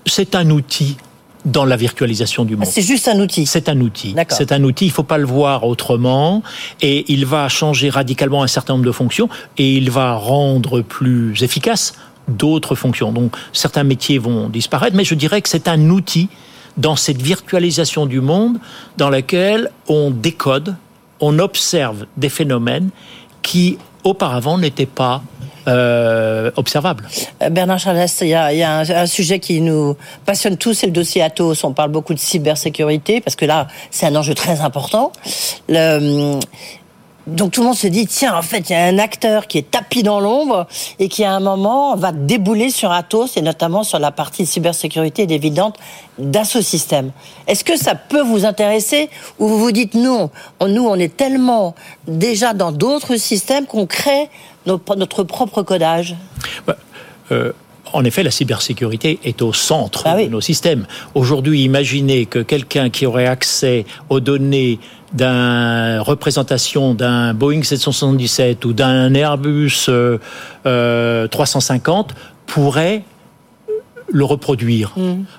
[0.07, 0.97] C'est un outil
[1.45, 2.67] dans la virtualisation du monde.
[2.67, 3.47] C'est juste un outil.
[3.47, 4.15] C'est un outil.
[4.29, 4.87] C'est un outil.
[4.87, 6.43] Il faut pas le voir autrement.
[6.81, 11.43] Et il va changer radicalement un certain nombre de fonctions et il va rendre plus
[11.43, 11.95] efficace
[12.29, 13.13] d'autres fonctions.
[13.13, 16.29] Donc certains métiers vont disparaître, mais je dirais que c'est un outil
[16.77, 18.59] dans cette virtualisation du monde
[18.97, 20.77] dans laquelle on décode,
[21.21, 22.91] on observe des phénomènes
[23.43, 25.23] qui auparavant n'étaient pas
[25.69, 27.07] euh, observables.
[27.43, 31.23] Euh, Bernard Charles, il y a, un, sujet qui nous passionne tous, c'est le dossier
[31.23, 31.65] Atos.
[31.65, 35.13] On parle beaucoup de cybersécurité parce que là, c'est un enjeu très important.
[37.27, 39.59] Donc tout le monde se dit, tiens, en fait, il y a un acteur qui
[39.59, 40.67] est tapis dans l'ombre
[40.99, 45.31] et qui, à un moment, va débouler sur Atos et notamment sur la partie cybersécurité
[45.31, 45.77] évidente
[46.19, 47.13] d'Asso System.
[47.47, 51.15] Est-ce que ça peut vous intéresser ou vous vous dites, non, on- nous, on est
[51.15, 51.75] tellement
[52.09, 54.29] déjà dans d'autres systèmes qu'on crée
[54.67, 56.17] notre propre codage
[57.33, 57.53] Euh,
[57.93, 60.87] en effet, la cybersécurité est au centre Ah de nos systèmes.
[61.15, 64.79] Aujourd'hui, imaginez que quelqu'un qui aurait accès aux données
[65.13, 70.19] d'une représentation d'un Boeing 777 ou d'un Airbus euh,
[70.67, 72.15] euh, 350
[72.47, 73.03] pourrait
[74.13, 74.95] le reproduire.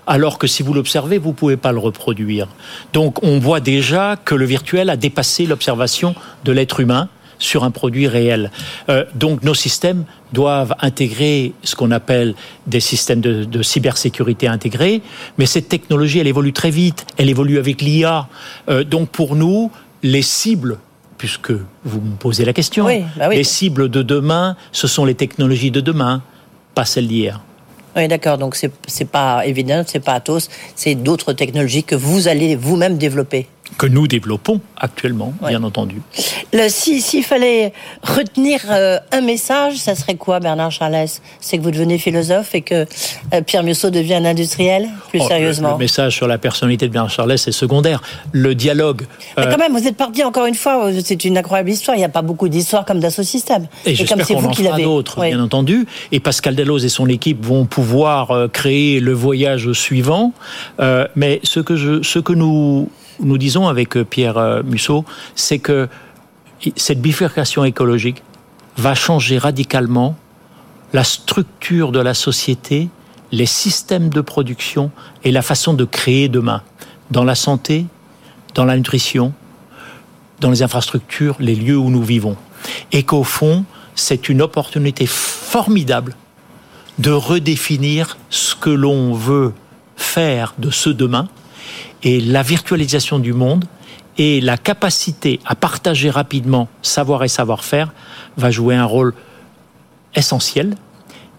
[0.08, 2.48] Alors que si vous l'observez, vous pouvez pas le reproduire.
[2.94, 7.10] Donc on voit déjà que le virtuel a dépassé l'observation de l'être humain
[7.42, 8.52] sur un produit réel.
[8.88, 12.36] Euh, donc nos systèmes doivent intégrer ce qu'on appelle
[12.68, 15.02] des systèmes de, de cybersécurité intégrés,
[15.38, 18.28] mais cette technologie, elle évolue très vite, elle évolue avec l'IA.
[18.70, 19.72] Euh, donc pour nous,
[20.04, 20.78] les cibles
[21.18, 23.36] puisque vous me posez la question, Oui, bah oui.
[23.36, 26.24] les cibles de demain, ce sont les technologies de demain,
[26.74, 27.42] pas celles d'hier.
[27.96, 28.38] Oui, d'accord.
[28.38, 32.98] Donc c'est c'est pas évident, c'est pas Atos, c'est d'autres technologies que vous allez vous-même
[32.98, 33.48] développer.
[33.78, 36.02] Que nous développons actuellement, bien entendu.
[36.70, 41.08] Si- S'il fallait retenir euh, un message, ça serait quoi, Bernard Charles?
[41.40, 42.86] C'est que vous devenez philosophe et que
[43.34, 45.72] euh, Pierre Musso devient un industriel, plus Oh, sérieusement.
[45.74, 48.02] Le, message sur la personnalité de Bernard Charles est secondaire.
[48.32, 49.04] Le dialogue.
[49.38, 50.88] Mais euh, quand même, vous êtes parti encore une fois.
[50.88, 51.96] euh, C'est une incroyable histoire.
[51.96, 53.68] Il n'y a pas beaucoup d'histoires comme Dassault Systèmes.
[53.86, 54.84] Et comme j'espère c'est qu'on vous en qui l'avez.
[54.84, 55.30] d'autres, Oui.
[55.30, 55.88] bien entendu.
[56.12, 60.34] Et Pascal Dalloz et son équipe vont pouvoir euh, créer le voyage suivant.
[60.80, 62.90] Euh, mais ce que, je, ce que nous,
[63.22, 65.06] nous disons avec euh, Pierre euh, Musso,
[65.36, 65.88] c'est que
[66.76, 68.24] cette bifurcation écologique
[68.78, 70.16] va changer radicalement
[70.94, 72.90] la structure de la société,
[73.32, 74.92] les systèmes de production
[75.24, 76.62] et la façon de créer demain.
[77.10, 77.86] Dans la santé,
[78.54, 79.34] dans la nutrition,
[80.40, 82.36] dans les infrastructures, les lieux où nous vivons.
[82.92, 86.16] Et qu'au fond, c'est une opportunité formidable
[87.00, 89.54] de redéfinir ce que l'on veut
[89.96, 91.28] faire de ce demain
[92.04, 93.66] et la virtualisation du monde
[94.18, 97.94] et la capacité à partager rapidement savoir et savoir-faire
[98.38, 99.14] va jouer un rôle
[100.16, 100.76] essentiel.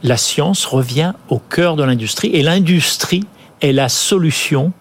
[0.02, 3.24] La science revient au cœur de l'industrie et l'industrie
[3.60, 4.72] est la solution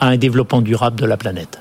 [0.00, 1.60] à un développement durable de la planète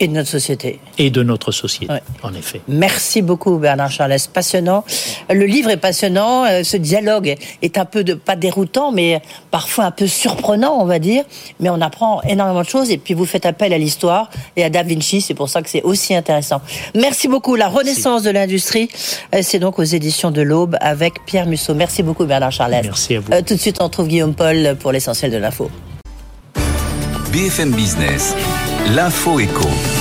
[0.00, 0.78] Et de notre société.
[0.98, 2.02] et de notre société, Ouais.
[2.22, 2.60] en effet.
[2.68, 4.84] Merci beaucoup Bernard Charles, passionnant?
[5.30, 9.84] Le livre est passionnant, euh, ce dialogue est un peu de pas déroutant, mais parfois
[9.86, 11.24] un peu surprenant, on va dire.
[11.60, 14.70] Mais on apprend énormément de choses et puis vous faites appel à l'histoire et à
[14.70, 16.60] Da Vinci, c'est pour ça que c'est aussi intéressant.
[16.94, 17.54] Merci beaucoup.
[17.56, 18.88] La renaissance de l'industrie,
[19.34, 21.74] euh, c'est donc aux éditions de l'Aube avec Pierre Musso.
[21.74, 22.72] Merci beaucoup Bernard Charles.
[22.82, 23.32] Merci à vous.
[23.32, 25.70] Euh, tout de suite, on retrouve Guillaume Paul pour l'essentiel de l'info.
[27.32, 28.34] BFM Business,
[28.94, 29.95] l'info éco.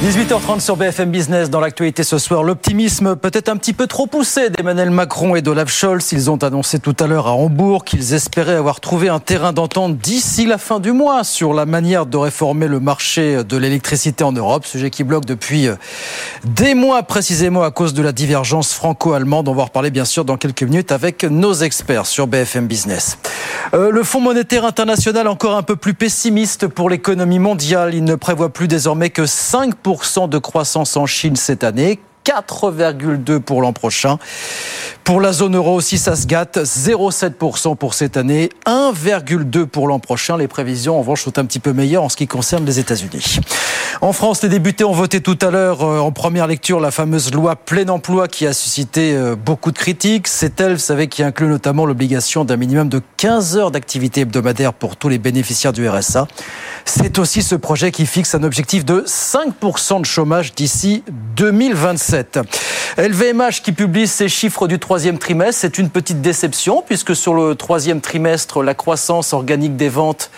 [0.00, 1.50] 18h30 sur BFM Business.
[1.50, 5.72] Dans l'actualité ce soir, l'optimisme peut-être un petit peu trop poussé d'Emmanuel Macron et d'Olaf
[5.72, 6.12] Scholz.
[6.12, 9.98] Ils ont annoncé tout à l'heure à Hambourg qu'ils espéraient avoir trouvé un terrain d'entente
[9.98, 14.30] d'ici la fin du mois sur la manière de réformer le marché de l'électricité en
[14.30, 14.66] Europe.
[14.66, 15.74] Sujet qui bloque depuis euh,
[16.44, 19.48] des mois précisément à cause de la divergence franco-allemande.
[19.48, 23.18] On va reparler bien sûr dans quelques minutes avec nos experts sur BFM Business.
[23.74, 27.96] Euh, le Fonds monétaire international encore un peu plus pessimiste pour l'économie mondiale.
[27.96, 29.87] Il ne prévoit plus désormais que 5%
[30.28, 32.00] de croissance en Chine cette année.
[32.28, 34.18] 4,2 pour l'an prochain.
[35.02, 36.58] Pour la zone euro aussi, ça se gâte.
[36.58, 40.36] 0,7% pour cette année, 1,2% pour l'an prochain.
[40.36, 43.40] Les prévisions, en revanche, sont un petit peu meilleures en ce qui concerne les États-Unis.
[44.02, 47.32] En France, les députés ont voté tout à l'heure euh, en première lecture la fameuse
[47.32, 50.28] loi plein emploi qui a suscité euh, beaucoup de critiques.
[50.28, 54.74] C'est elle, vous savez, qui inclut notamment l'obligation d'un minimum de 15 heures d'activité hebdomadaire
[54.74, 56.28] pour tous les bénéficiaires du RSA.
[56.84, 61.02] C'est aussi ce projet qui fixe un objectif de 5% de chômage d'ici
[61.36, 62.17] 2027.
[62.98, 67.54] LVMH qui publie ses chiffres du troisième trimestre, c'est une petite déception puisque sur le
[67.54, 70.30] troisième trimestre, la croissance organique des ventes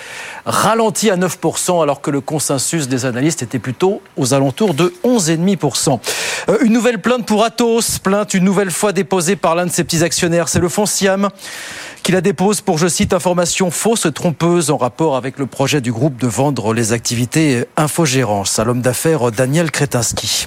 [0.45, 6.01] ralentit à 9% alors que le consensus des analystes était plutôt aux alentours de 11,5%.
[6.49, 9.85] Euh, une nouvelle plainte pour Atos, plainte une nouvelle fois déposée par l'un de ses
[9.85, 11.31] petits actionnaires, c'est le Fonciam
[12.03, 15.93] qui la dépose pour, je cite, information fausse, trompeuse en rapport avec le projet du
[15.93, 20.47] groupe de vendre les activités infogérance à l'homme d'affaires Daniel Kretinsky.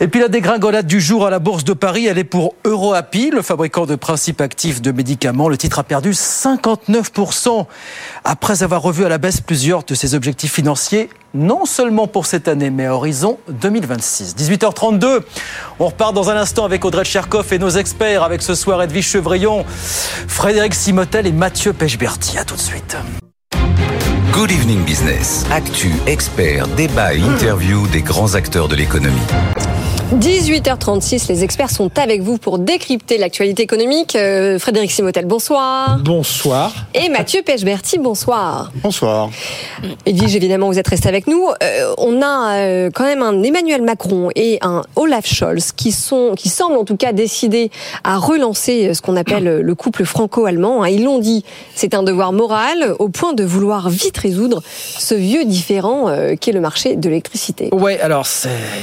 [0.00, 3.30] Et puis la dégringolade du jour à la Bourse de Paris, elle est pour EuroAPI,
[3.30, 5.48] le fabricant de principes actifs de médicaments.
[5.48, 7.66] Le titre a perdu 59%
[8.24, 12.48] après avoir revu à la baisse plusieurs de ses objectifs financiers, non seulement pour cette
[12.48, 14.34] année, mais à horizon 2026.
[14.36, 15.20] 18h32,
[15.78, 19.06] on repart dans un instant avec Audrey Cherkov et nos experts, avec ce soir Edwige
[19.06, 22.38] Chevrillon, Frédéric Simotel et Mathieu Pechberti.
[22.38, 22.96] À tout de suite.
[24.32, 25.44] Good Evening Business.
[25.50, 29.16] Actu, experts, débat et interview des grands acteurs de l'économie.
[30.14, 34.16] 18h36, les experts sont avec vous pour décrypter l'actualité économique.
[34.16, 35.98] Euh, Frédéric Simotel, bonsoir.
[36.02, 36.72] Bonsoir.
[36.94, 38.72] Et Mathieu Pechberti, bonsoir.
[38.82, 39.28] Bonsoir.
[40.06, 41.46] Edwige, évidemment, vous êtes resté avec nous.
[41.62, 46.32] Euh, on a euh, quand même un Emmanuel Macron et un Olaf Scholz qui sont,
[46.34, 47.70] qui semblent en tout cas décidés
[48.02, 50.84] à relancer ce qu'on appelle le couple franco-allemand.
[50.84, 50.88] Hein.
[50.88, 51.44] Ils l'ont dit,
[51.74, 56.06] c'est un devoir moral au point de vouloir vite résoudre ce vieux différent
[56.40, 57.68] qu'est le marché de l'électricité.
[57.72, 58.26] Ouais, alors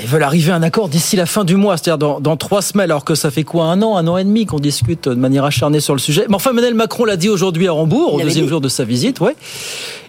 [0.03, 2.61] ils veulent arriver à un accord d'ici la fin du mois, c'est-à-dire dans, dans, trois
[2.61, 5.15] semaines, alors que ça fait quoi un an, un an et demi qu'on discute de
[5.15, 6.25] manière acharnée sur le sujet.
[6.29, 9.19] Mais enfin, Emmanuel Macron l'a dit aujourd'hui à Hambourg, au deuxième jour de sa visite.
[9.19, 9.35] Ouais,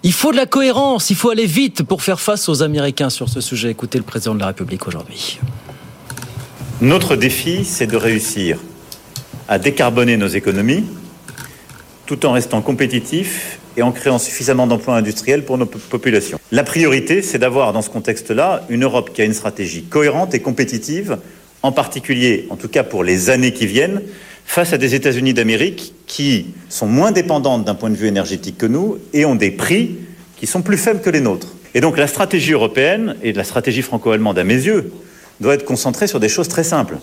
[0.02, 3.28] il faut de la cohérence, il faut aller vite pour faire face aux Américains sur
[3.28, 3.70] ce sujet.
[3.70, 5.38] Écoutez le président de la République aujourd'hui.
[6.80, 8.58] Notre défi, c'est de réussir
[9.48, 10.84] à décarboner nos économies
[12.06, 16.38] tout en restant compétitifs et en créant suffisamment d'emplois industriels pour nos populations.
[16.52, 20.40] La priorité, c'est d'avoir dans ce contexte-là une Europe qui a une stratégie cohérente et
[20.40, 21.18] compétitive,
[21.62, 24.02] en particulier, en tout cas pour les années qui viennent,
[24.44, 28.66] face à des États-Unis d'Amérique qui sont moins dépendantes d'un point de vue énergétique que
[28.66, 29.96] nous et ont des prix
[30.36, 31.54] qui sont plus faibles que les nôtres.
[31.74, 34.92] Et donc la stratégie européenne et la stratégie franco-allemande à mes yeux
[35.40, 36.96] doit être concentrée sur des choses très simples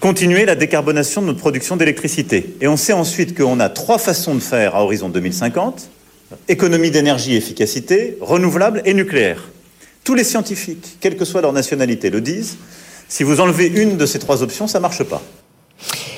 [0.00, 2.56] continuer la décarbonation de notre production d'électricité.
[2.60, 5.90] Et on sait ensuite qu'on a trois façons de faire à horizon 2050
[6.48, 9.48] économie d'énergie, efficacité, renouvelable et nucléaire.
[10.04, 12.56] Tous les scientifiques, quelle que soit leur nationalité, le disent.
[13.08, 15.22] Si vous enlevez une de ces trois options, ça ne marche pas.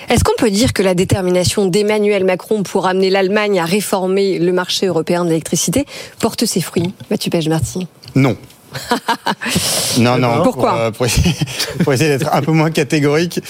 [0.09, 4.53] Est-ce qu'on peut dire que la détermination d'Emmanuel Macron pour amener l'Allemagne à réformer le
[4.53, 5.87] marché européen de l'électricité
[6.21, 6.93] porte ses fruits?
[7.11, 8.37] Mathieu Page-Marty Non.
[9.99, 10.43] non, non.
[10.43, 11.07] Pourquoi pour,
[11.85, 13.41] pour, essayer d'être un peu moins catégorique.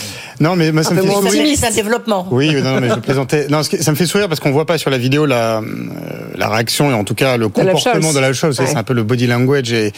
[0.41, 1.59] Non, mais moi, ça un me fait sourire.
[1.65, 2.27] un développement.
[2.31, 3.49] Oui, non, mais je plaisantais.
[3.49, 5.63] Non, ça me fait sourire parce qu'on voit pas sur la vidéo la, euh,
[6.37, 8.59] la réaction et en tout cas le comportement de la chose.
[8.59, 8.67] Ouais.
[8.67, 9.93] C'est un peu le body language et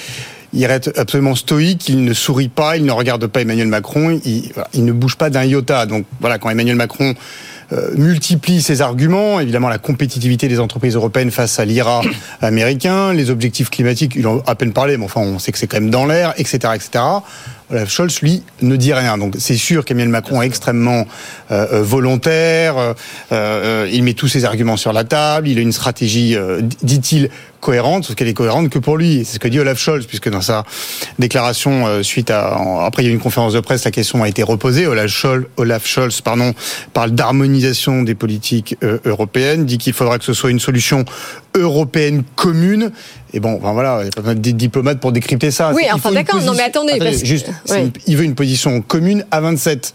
[0.55, 4.85] il reste absolument stoïque, il ne sourit pas, il ne regarde pas Emmanuel Macron, il,
[4.85, 5.87] ne bouge pas d'un iota.
[5.87, 7.15] Donc voilà, quand Emmanuel Macron euh,
[7.97, 12.03] multiplie ses arguments, évidemment la compétitivité des entreprises européennes face à l'IRA
[12.41, 15.59] américain, les objectifs climatiques, il en a à peine parlé, mais enfin on sait que
[15.59, 17.05] c'est quand même dans l'air, etc., etc.
[17.71, 19.17] Olaf Scholz, lui, ne dit rien.
[19.19, 21.07] Donc c'est sûr qu'Emmanuel Macron est extrêmement
[21.51, 22.95] euh, volontaire, euh,
[23.33, 27.31] euh, il met tous ses arguments sur la table, il a une stratégie, euh, dit-il,
[27.65, 29.25] cohérente, sauf qu'elle est cohérente que pour lui.
[29.25, 30.65] C'est ce que dit Olaf Scholz, puisque dans sa
[31.19, 32.57] déclaration euh, suite à...
[32.85, 34.87] après, il y a eu une conférence de presse, la question a été reposée.
[34.87, 36.53] Olaf Scholz, Olaf Scholz pardon,
[36.93, 41.05] parle d'harmonisation des politiques euh, européennes, dit qu'il faudra que ce soit une solution
[41.55, 42.91] européenne commune.
[43.33, 45.73] Et bon, enfin voilà, il n'y a pas besoin d'être diplomate pour décrypter ça.
[45.75, 46.41] Oui, enfin, d'accord.
[46.43, 47.83] Non, mais position- attendez, parce juste, ouais.
[47.83, 49.95] une- il veut une position commune à 27.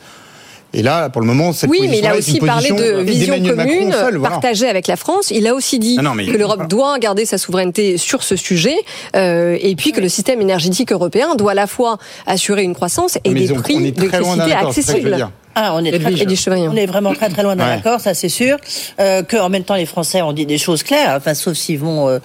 [0.74, 3.56] Et là, pour le moment, cette Oui, mais il a aussi parlé de vision d'Emmanuel
[3.56, 4.30] Macron commune seul, voilà.
[4.36, 5.32] partagée avec la France.
[5.32, 8.76] Il a aussi dit non, que l'Europe doit garder sa souveraineté sur ce sujet
[9.16, 13.18] euh, et puis que le système énergétique européen doit à la fois assurer une croissance
[13.24, 15.30] et Mais des prix on d'un d'électricité accessibles.
[15.62, 17.74] Ah, on est, très, on est vraiment très très loin d'un Ouais.
[17.74, 18.56] accord, ça c'est sûr.
[19.02, 21.80] Euh, que en même temps les Français ont dit des choses claires, enfin sauf s'ils
[21.80, 22.20] vont euh,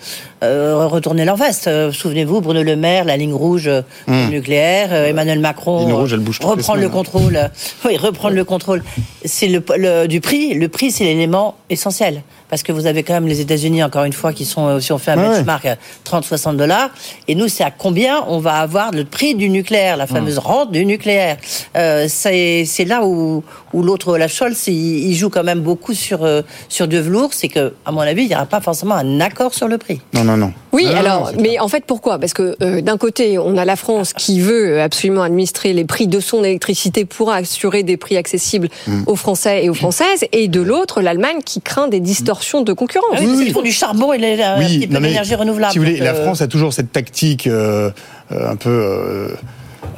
[0.44, 1.66] euh, retourner leur veste.
[1.66, 3.68] Euh, Souvenez-vous, Bruno Le Maire, la ligne rouge
[4.06, 6.90] du nucléaire, euh, Emmanuel Macron, Ligne rouge, elle bouge toutes les reprendre le hein.
[6.90, 7.36] contrôle.
[7.36, 7.48] euh,
[7.86, 8.84] oui, reprendre le contrôle.
[9.24, 10.54] C'est le, le- du prix.
[10.54, 12.22] Le prix, c'est l'élément essentiel
[12.54, 14.92] parce que vous avez quand même les États-Unis, encore une fois, qui sont, euh, si
[14.92, 16.90] on fait un Ouais, benchmark, à 30-60 dollars.
[17.26, 20.70] Et nous, c'est à combien on va avoir le prix du nucléaire, la fameuse rente
[20.70, 21.36] du nucléaire.
[21.76, 23.42] Euh, c'est là où,
[23.72, 27.34] où l'autre, Olaf Scholz, il, il joue quand même beaucoup sur, euh, sur de velours.
[27.34, 30.00] C'est que, à mon avis, il n'y aura pas forcément un accord sur le prix.
[30.12, 30.52] Non, non, non.
[30.70, 32.18] Oui, alors, non, mais en fait, pourquoi?
[32.18, 36.06] Parce que euh, d'un côté, on a la France qui veut absolument administrer les prix
[36.06, 39.02] de son électricité pour assurer des prix accessibles Mm.
[39.06, 43.16] aux Français et aux Françaises, et de l'autre, l'Allemagne qui craint des distorsions de concurrence.
[43.16, 45.72] Ah oui, font du charbon et d'énergie renouvelable.
[45.72, 47.90] Si vous voulez, la euh, France a toujours cette tactique euh,
[48.32, 48.70] euh, un peu.
[48.70, 49.28] euh,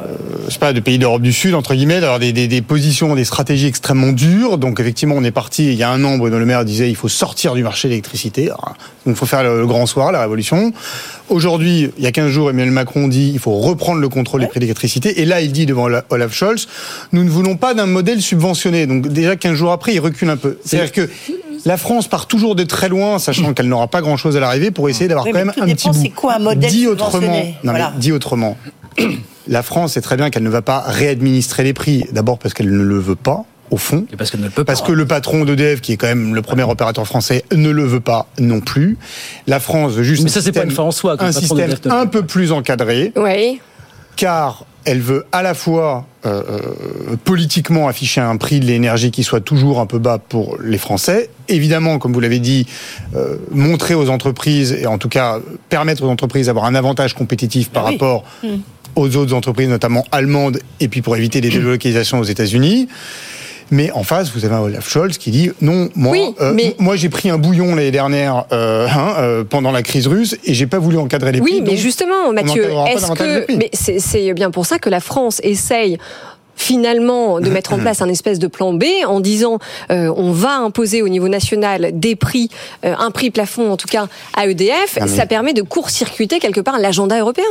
[0.00, 0.02] euh,
[0.46, 3.14] je sais pas, de pays d'Europe du Sud, entre guillemets, d'avoir des, des, des positions,
[3.14, 4.58] des stratégies extrêmement dures.
[4.58, 6.96] Donc, effectivement, on est parti, il y a un an, Bruno Le Maire disait il
[6.96, 8.46] faut sortir du marché de l'électricité.
[8.46, 8.74] Alors,
[9.06, 10.72] Donc, il faut faire le, le grand soir, la révolution.
[11.28, 14.48] Aujourd'hui, il y a 15 jours, Emmanuel Macron dit il faut reprendre le contrôle des
[14.48, 15.20] prix de l'électricité.
[15.22, 16.66] Et là, il dit devant Ola- Olaf Scholz
[17.12, 18.86] nous ne voulons pas d'un modèle subventionné.
[18.86, 20.58] Donc, déjà 15 jours après, il recule un peu.
[20.64, 21.08] C'est-à-dire que
[21.66, 24.88] la France part toujours de très loin, sachant qu'elle n'aura pas grand-chose à l'arrivée, pour
[24.88, 26.02] essayer d'avoir Oui, quand même tout un dépend, petit bout.
[26.04, 27.26] c'est quoi un modèle dit autrement,
[27.62, 27.92] non, Voilà.
[27.94, 28.56] mais dit autrement,
[29.48, 32.04] la France sait très bien qu'elle ne va pas réadministrer les prix.
[32.12, 33.44] D'abord parce qu'elle ne le veut pas.
[33.68, 34.72] Au fond, parce qu'elle ne le peut pas.
[34.74, 37.84] parce que le patron d'EDF, qui est quand même le premier opérateur français, ne le
[37.84, 38.96] veut pas non plus.
[39.48, 41.24] La France veut juste Mais un ça, c'est pas système- une fin en soi que
[41.24, 43.60] un système un peu plus encadré Oui.
[44.16, 49.24] Car elle veut à la fois euh, euh, politiquement afficher un prix de l'énergie qui
[49.24, 51.28] soit toujours un peu bas pour les Français.
[51.48, 52.66] Évidemment, comme vous l'avez dit,
[53.16, 57.68] euh, montrer aux entreprises et en tout cas permettre aux entreprises d'avoir un avantage compétitif
[57.70, 57.94] par Ah oui.
[57.94, 58.48] rapport Mm.
[58.94, 62.88] aux autres entreprises, notamment allemandes, et puis pour éviter les délocalisations aux États-Unis.
[63.70, 66.76] Mais en face, vous avez un Olaf Scholz qui dit non, moi, Oui, euh, mais-
[66.78, 70.54] moi j'ai pris un bouillon l'année dernière euh, hein, euh, pendant la crise russe et
[70.54, 71.54] j'ai pas voulu encadrer les prix.
[71.54, 73.52] Oui, mais justement, Mathieu, est-ce que.
[73.56, 75.98] Mais c'est- c'est bien pour ça que la France essaye
[76.58, 79.58] finalement de mettre en place un espèce de plan B en disant
[79.90, 82.48] euh, on va imposer au niveau national des prix,
[82.84, 86.60] euh, un prix plafond en tout cas à EDF, mais- ça permet de court-circuiter quelque
[86.60, 87.44] part l'agenda européen.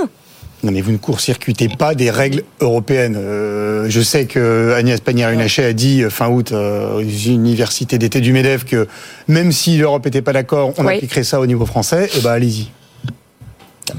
[0.65, 3.15] Non, mais vous ne court-circuitez pas des règles européennes.
[3.17, 8.19] Euh, je sais que Agnès Pannier-Runacher a dit euh, fin août euh, aux universités d'été
[8.19, 8.87] du MEDEF que
[9.27, 10.95] même si l'Europe n'était pas d'accord, on Oui.
[10.95, 12.09] appliquerait ça au niveau français.
[12.17, 12.69] Et ben allez-y.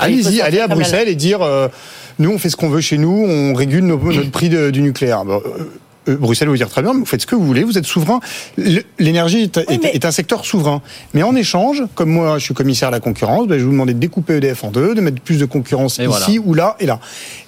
[0.00, 1.68] Allez-y, allez à Bruxelles et dire euh,
[2.18, 4.82] nous on fait ce qu'on veut chez nous, on régule nos- notre prix de- du
[4.82, 5.22] nucléaire.
[6.08, 7.86] Euh, euh, Bruxelles vous dire très bien, vous faites ce que vous voulez, vous êtes
[7.86, 8.20] souverain.
[8.98, 10.82] L'énergie est, est- mais- est un secteur souverain.
[11.14, 13.72] Mais en échange, comme moi je suis commissaire à la concurrence, ben, je vais vous
[13.72, 16.46] demander de découper EDF en deux, de mettre plus de concurrence Et ici voilà.
[16.46, 17.00] ou là et là.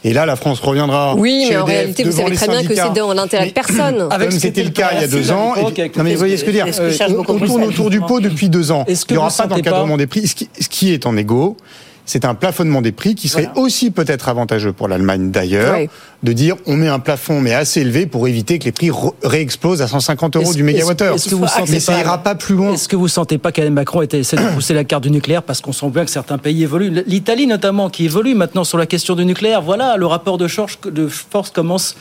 [0.05, 1.15] Et là, la France reviendra.
[1.17, 3.53] Oui, chez mais en EDF réalité, vous savez très bien que c'est dans l'intérêt de
[3.53, 4.07] personne.
[4.11, 5.55] Avec Comme c'était le cas il y a deux ans.
[5.57, 6.93] Non mais vous voyez ce que je veux dire.
[6.93, 8.85] Cherche On- tourne autour du pot depuis deux ans.
[8.87, 10.27] Est-ce que Il n'y aura pas d'encadrement des prix.
[10.27, 11.57] Ce qui est en égo,
[12.09, 15.91] c'est un plafonnement des prix qui serait aussi peut-être avantageux pour l'Allemagne d'ailleurs, Ouais.
[16.23, 18.91] de dire on met un plafond mais assez élevé pour éviter que les prix
[19.23, 21.15] réexplosent à 150 euros du mégawattheure.
[21.17, 22.73] est-ce que vous sentez Mais ça pas- ira pas plus loin.
[22.73, 25.43] Est-ce que vous sentez pas qu'Alain Macron était- essaie de pousser la carte du nucléaire
[25.43, 27.05] parce qu'on sent bien que certains pays évoluent?
[27.07, 29.61] L'Italie notamment qui évolue maintenant sur la question du nucléaire.
[29.61, 31.95] Voilà, le rapport de force, de force commence,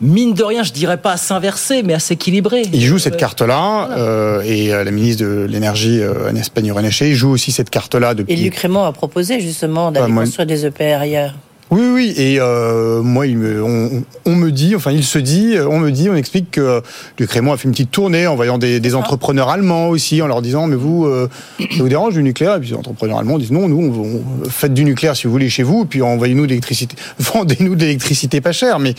[0.00, 2.62] mine de rien, je dirais pas à s'inverser, mais à s'équilibrer.
[2.72, 7.30] Il joue cette Euh, carte-là, euh, et euh, la ministre de l'énergie, Agnès Pannier-Runacher, joue
[7.30, 10.66] aussi cette carte-là Et depuis Luc Raymond a proposé justement d'aller Ah, moi- construire des
[10.66, 11.34] EPR ailleurs.
[11.72, 15.54] Oui, oui, et euh, moi, il me, on, on me dit, enfin, il se dit,
[15.70, 16.82] on me dit, on explique que
[17.16, 20.26] Luc Raymond a fait une petite tournée en voyant des, des entrepreneurs allemands aussi, en
[20.26, 21.28] leur disant, mais vous, euh,
[21.60, 22.56] ça vous dérange du nucléaire?
[22.56, 25.30] Et puis les entrepreneurs allemands disent, non, nous, on, on- faites du nucléaire si vous
[25.32, 28.94] voulez chez vous, et puis envoyez-nous de l'électricité, vendez-nous de l'électricité pas chère, mais.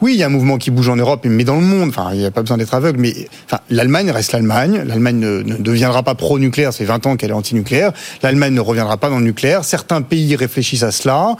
[0.00, 1.90] Oui, il y a un mouvement qui bouge en Europe, mais dans le monde.
[1.90, 2.98] Enfin, il n'y a pas besoin d'être aveugle.
[2.98, 4.82] Mais enfin, l'Allemagne reste l'Allemagne.
[4.86, 6.72] L'Allemagne ne, ne deviendra pas pro-nucléaire.
[6.72, 7.92] C'est 20 ans qu'elle est anti-nucléaire.
[8.22, 9.64] L'Allemagne ne reviendra pas dans le nucléaire.
[9.64, 11.36] Certains pays réfléchissent à cela.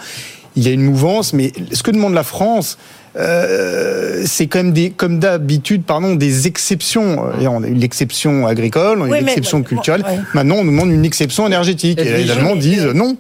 [0.56, 2.76] Il y a une mouvance, mais ce que demande la France,
[3.16, 7.24] euh, c'est quand même des, comme d'habitude, pardon, des exceptions.
[7.40, 10.02] Euh, On a eu l'exception agricole, on a eu Oui, mais- l'exception culturelle.
[10.08, 10.18] ouais.
[10.34, 11.98] Maintenant, on nous demande une exception énergétique.
[12.00, 13.16] Et, Et les Allemands disent non.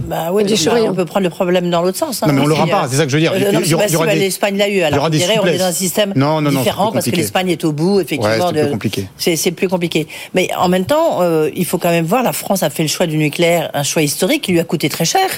[0.00, 0.42] Bah oui,
[0.88, 2.22] On peut prendre le problème dans l'autre sens.
[2.22, 2.86] hein, Non, mais on l'aura pas, euh.
[2.90, 3.32] c'est ça que je veux dire.
[3.32, 4.80] Euh, Il y non, aura- mais il y aura des- l'Espagne l'a eu.
[4.82, 7.50] Alors on dirait on est dans un système Non, non, non, différent parce que l'Espagne
[7.50, 8.34] est au bout, effectivement.
[8.48, 9.04] Ouais, c'est plus compliqué.
[9.16, 10.08] C'est c'est plus compliqué.
[10.34, 12.88] Mais en même temps, euh, il faut quand même voir, la France a fait le
[12.88, 15.28] choix du nucléaire, un choix historique qui lui a coûté très cher.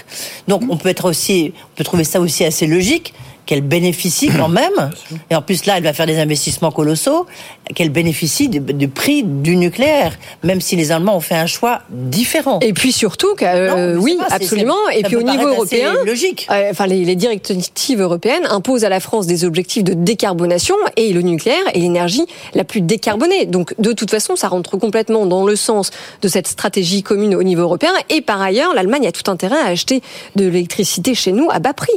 [0.48, 3.12] Donc on peut être aussi, on peut trouver ça aussi assez logique
[3.46, 4.90] qu'elle bénéficie quand même,
[5.30, 7.26] et en plus là elle va faire des investissements colossaux,
[7.74, 11.80] qu'elle bénéficie du, du prix du nucléaire, même si les Allemands ont fait un choix
[11.90, 12.58] différent.
[12.60, 14.74] Et puis surtout, que, euh, Non, oui, absolument.
[14.94, 16.46] Et puis au niveau européen, logique.
[16.50, 21.12] euh, enfin les, les directives européennes imposent à la France des objectifs de décarbonation et
[21.12, 22.24] le nucléaire est l'énergie
[22.54, 23.46] la plus décarbonée.
[23.46, 25.90] Donc de toute façon, ça rentre complètement dans le sens
[26.20, 27.92] de cette stratégie commune au niveau européen.
[28.10, 30.02] Et par ailleurs, l'Allemagne a tout intérêt à acheter
[30.36, 31.92] de l'électricité chez nous à bas prix.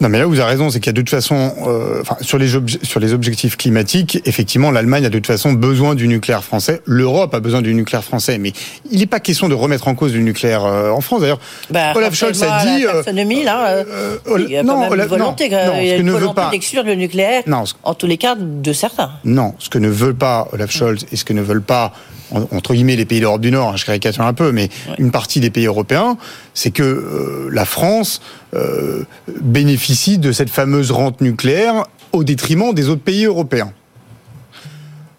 [0.00, 2.16] Non, mais là, vous avez raison, c'est qu'il y a de toute façon, euh, enfin,
[2.22, 2.48] sur les
[2.82, 6.80] sur les objectifs climatiques, effectivement, l'Allemagne a de toute façon besoin du nucléaire français.
[6.86, 8.54] L'Europe a besoin du nucléaire français, mais
[8.90, 11.20] il n'est pas question de remettre en cause du nucléaire euh, en France.
[11.20, 11.40] D'ailleurs,
[11.70, 12.84] bah, Olaf Scholz a dit.
[12.84, 15.92] La taxonomie, là, euh, il y a non, quand même une volonté, non, il y
[15.92, 17.42] a une volonté d'exclure le nucléaire.
[17.46, 19.10] Non, en tous les cas, de certains.
[19.24, 21.92] Non, ce que ne veut pas Olaf Scholz et ce que ne veulent pas
[22.32, 24.68] entre guillemets les pays d'Europe du Nord, hein, je caricature un peu, mais
[24.98, 26.16] une partie des pays européens,
[26.54, 28.20] c'est que euh, la France
[28.54, 29.04] euh,
[29.40, 33.72] bénéficie de cette fameuse rente nucléaire au détriment des autres pays européens.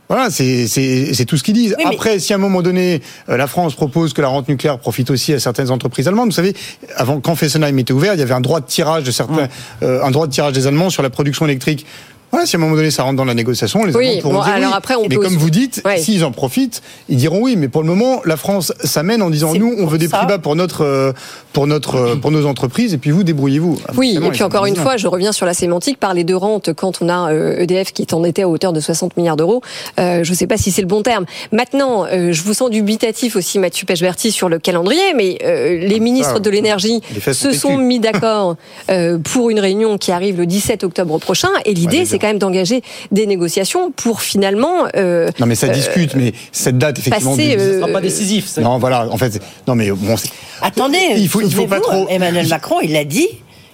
[0.10, 1.74] Voilà, c'est tout ce qu'ils disent.
[1.86, 5.10] Après, si à un moment donné, euh, la France propose que la rente nucléaire profite
[5.10, 6.54] aussi à certaines entreprises allemandes, vous savez,
[6.98, 9.48] avant quand Fessenheim était ouvert, il y avait un droit de tirage de certains,
[9.82, 11.86] un droit de tirage des Allemands sur la production électrique
[12.32, 14.54] voilà, si à un moment donné ça rentre dans la négociation, les oui, pourront dire
[14.54, 17.56] alors Après, on mais comme vous dites, s'ils en profitent, ils diront oui.
[17.58, 20.38] Mais pour le moment, la France s'amène en disant nous, on veut des prix bas
[20.38, 21.12] pour notre euh,
[21.52, 23.80] pour notre euh, pour nos entreprises, et puis vous débrouillez-vous.
[23.98, 26.00] Oui, et puis encore une fois, je reviens sur la sémantique.
[26.00, 28.72] Parler de rente quand on a EDF euh, e qui est en était à hauteur
[28.72, 29.62] de 60 milliards d'euros,
[29.98, 31.26] je ne sais pas si c'est le bon terme.
[31.52, 36.50] Maintenant, je vous sens dubitatif aussi, Mathieu Pechberti, sur le calendrier, mais les ministres de
[36.50, 37.02] l'énergie
[37.34, 38.56] se sont mis d'accord
[39.24, 42.82] pour une réunion qui arrive le 17 octobre prochain, et l'idée, c'est quand même d'engager
[43.12, 44.86] des négociations pour finalement.
[44.96, 47.36] Euh, non, mais ça euh, discute, mais cette date effectivement.
[47.36, 48.48] Passer, ne sera pas décisif.
[48.48, 48.62] Ça.
[48.62, 49.10] Non, voilà.
[49.10, 50.16] En fait, non, mais bon.
[50.62, 51.00] Attendez.
[51.18, 52.08] Il faut, il faut pas trop.
[52.10, 53.28] Emmanuel Macron, il l'a dit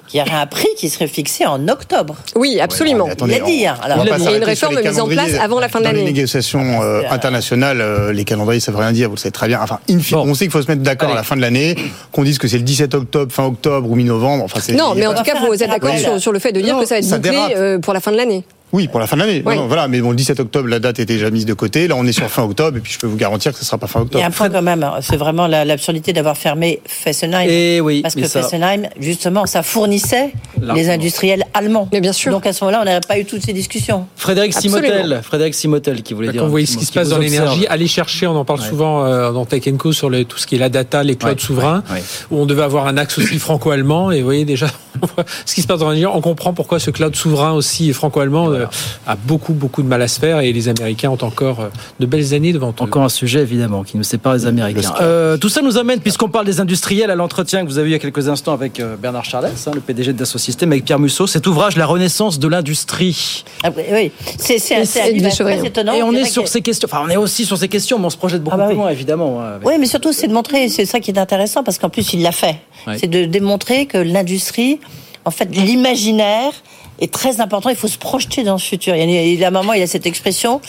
[0.08, 2.16] qu'il y aurait un prix qui serait fixé en octobre.
[2.36, 3.08] Oui, absolument.
[3.22, 3.66] il l'a dit.
[3.66, 3.78] Hein.
[3.82, 6.06] Alors, il y a une réforme mise en place avant la fin de l'année.
[6.06, 9.60] Les négociations euh, internationales, les calendriers, ça veut rien dire, vous le savez très bien.
[9.62, 9.80] Enfin,
[10.14, 11.76] on sait qu'il faut se mettre d'accord à la fin de l'année,
[12.12, 14.44] qu'on dise que c'est le 17 octobre, fin octobre ou mi-novembre.
[14.44, 16.86] Enfin, non, mais en tout cas, vous êtes d'accord sur, le fait de dire que
[16.86, 18.44] ça va être bouclé pour la fin de l'année.
[18.74, 19.44] Oui, pour la fin de l'année.
[19.44, 21.88] Voilà, mais bon, le 17 octobre, la date était déjà mise de côté.
[21.88, 23.68] Là, on est sur fin octobre, et puis je peux vous garantir que ce ne
[23.68, 24.20] sera pas fin octobre.
[24.20, 27.48] Il y a un point quand même, c'est vraiment l'absurdité d'avoir fermé Fessenheim.
[27.50, 31.88] Et eh oui, parce que Fessenheim, justement, ça fournissait les industriels allemands.
[31.94, 32.32] Mais bien sûr.
[32.32, 34.06] Donc à ce moment-là, on n'aurait pas eu toutes ces discussions.
[34.16, 36.42] Frédéric Simotel, Frédéric Simotel qui voulait dire.
[36.42, 39.06] Quand vous voyez ce qui se passe dans l'énergie, allez chercher, on en parle souvent
[39.06, 41.84] euh, dans Tech Co sur tout ce qui est la data, les clouds souverains,
[42.32, 44.12] où on devait avoir un axe aussi franco-allemand.
[44.12, 44.68] Et vous voyez déjà
[45.46, 48.66] ce qui se passe dans l'énergie, on comprend pourquoi ce cloud souverain aussi franco-allemand euh,
[49.06, 52.06] a beaucoup beaucoup, de mal à se faire et les Américains ont encore euh, de
[52.06, 52.84] belles années devant eux.
[52.84, 54.94] Encore un sujet, évidemment, qui nous sépare des Américains.
[55.02, 57.92] Euh, tout ça nous amène, puisqu'on parle des industriels, à l'entretien que vous avez eu
[57.92, 60.86] il y a quelques instants avec Bernard Charles, hein, le PDG de Dassault Systèmes, avec
[60.86, 63.44] Pierre Musso, cet ouvrage, La Renaissance de l'industrie.
[63.64, 65.94] Ah, oui, c'est très étonnant.
[65.94, 68.10] Et on est sur ces questions, enfin, on est aussi sur ces questions, mais on
[68.10, 69.42] se projette beaucoup ah bah plus loin, évidemment.
[69.42, 72.14] Hein, oui, mais surtout, c'est de montrer, c'est ça qui est intéressant, parce qu'en plus,
[72.14, 72.58] il l'a fait.
[72.98, 74.80] C'est de démontrer que l'industrie,
[75.26, 76.54] en fait, l'imaginaire
[77.00, 77.70] est très important.
[77.70, 78.96] Il faut se projeter dans le futur.
[78.96, 80.62] Il y a un moment, il a cette expression.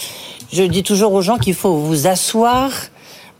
[0.52, 2.70] Je dis toujours aux gens qu'il faut vous asseoir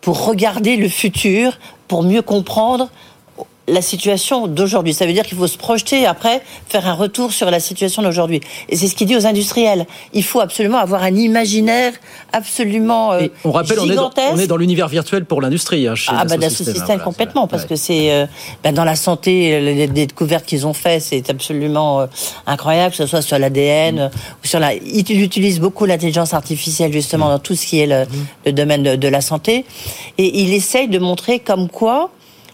[0.01, 2.91] pour regarder le futur, pour mieux comprendre
[3.69, 4.95] la situation d'aujourd'hui.
[4.95, 8.41] Ça veut dire qu'il faut se projeter après, faire un retour sur la situation d'aujourd'hui.
[8.69, 9.87] Et c'est ce qu'il dit aux industriels.
[10.13, 11.93] Il faut absolument avoir un imaginaire
[12.33, 15.87] absolument euh, On rappelle, on est dans, on est dans l'univers virtuel pour l'industrie.
[15.87, 18.27] Hein, ah bah dans ce système complètement, parce que c'est euh,
[18.65, 22.07] bah, dans la santé, les, découvertes qu'ils ont fait, c'est absolument euh,
[22.47, 24.11] incroyable, que ce soit sur l'ADN mm.
[24.43, 24.75] ou sur la.
[24.75, 27.31] Il utilise beaucoup l'intelligence artificielle justement mm.
[27.31, 28.27] dans tout ce qui est le, mm.
[28.47, 29.65] le domaine de, de la santé,
[30.17, 32.11] et il essaye de montrer comme quoi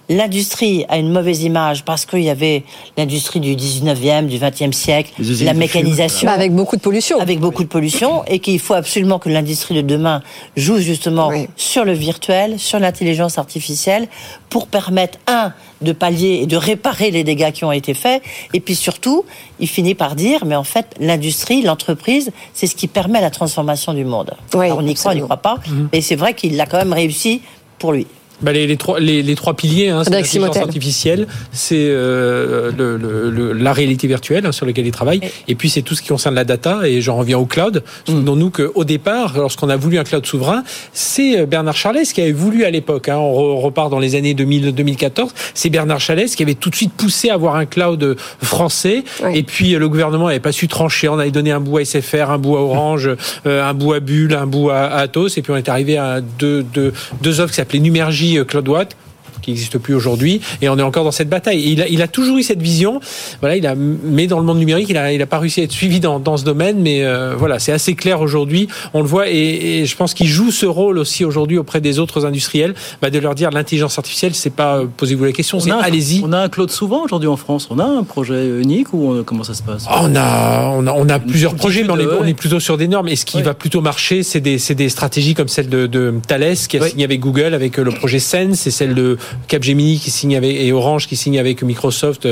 [0.08, 2.62] L'industrie a une mauvaise image parce qu'il y avait
[2.96, 6.26] l'industrie du 19e, du 20e siècle, la mécanisation.
[6.26, 7.18] Bah, avec beaucoup de pollution.
[7.20, 10.22] Avec beaucoup de pollution et qu'il faut absolument que l'industrie de demain
[10.56, 14.08] joue justement sur le virtuel, sur l'intelligence artificielle
[14.50, 18.60] pour permettre, un, de pallier et de réparer les dégâts qui ont été faits et
[18.60, 19.24] puis surtout,
[19.58, 23.94] il finit par dire, mais en fait, l'industrie, l'entreprise, c'est ce qui permet la transformation
[23.94, 24.34] du monde.
[24.52, 25.88] on y croit, on n'y croit pas, mhm.
[25.92, 27.42] mais c'est vrai qu'il l'a quand même réussi
[27.78, 28.06] pour lui.
[28.42, 32.96] Bah les, les, trois, les, les, trois piliers, hein, c'est l'intelligence artificielle, c'est euh, le,
[32.96, 36.08] le, la réalité virtuelle hein, sur laquelle il travaille, et puis c'est tout ce qui
[36.08, 37.84] concerne la data, et j'en reviens au cloud.
[38.08, 38.10] Mm.
[38.10, 42.32] Souvenons-nous qu'au départ, lorsqu'on a voulu un cloud souverain, c'est euh, Bernard Charles qui avait
[42.32, 46.54] voulu à l'époque, hein, on repart dans les années 2000-2014, c'est Bernard Charles qui avait
[46.54, 50.40] tout de suite poussé à avoir un cloud français, et puis euh, le gouvernement n'avait
[50.40, 53.10] pas su trancher, on avait donné un bout à SFR, un bout à Orange,
[53.44, 56.64] un bout à Bull, un bout à, Atos, et puis on est arrivé à deux,
[56.64, 58.96] deux, deux offres qui s'appelaient Numergy euh, Claude Watt
[59.44, 61.60] qui n'existe plus aujourd'hui, et on est encore dans cette bataille.
[61.60, 63.00] il, a, il a toujours eu cette vision.
[63.40, 65.64] Voilà, il a, mais dans le monde numérique, il a, il a pas réussi à
[65.64, 68.68] être suivi dans, dans ce domaine, mais euh, voilà, c'est assez clair aujourd'hui.
[68.94, 72.24] On le voit, et, je pense qu'il joue ce rôle aussi aujourd'hui auprès des autres
[72.24, 76.22] industriels, bah, de leur dire l'intelligence artificielle, c'est pas euh, posez-vous la question, c'est allez-y.
[76.24, 77.68] On a un Claude souvent aujourd'hui en France.
[77.70, 79.86] On a un projet unique ou comment ça se passe?
[79.90, 82.76] On a, on a, on a plusieurs projets, mais on est, on est, plutôt sur
[82.76, 83.08] des normes.
[83.08, 86.56] Et ce qui va plutôt marcher, c'est des, des stratégies comme celle de, de Thales
[86.68, 89.16] qui a signé avec Google avec euh, le projet Sense, et celle de
[89.48, 92.28] Capgemini qui signe avec et Orange qui signe avec Microsoft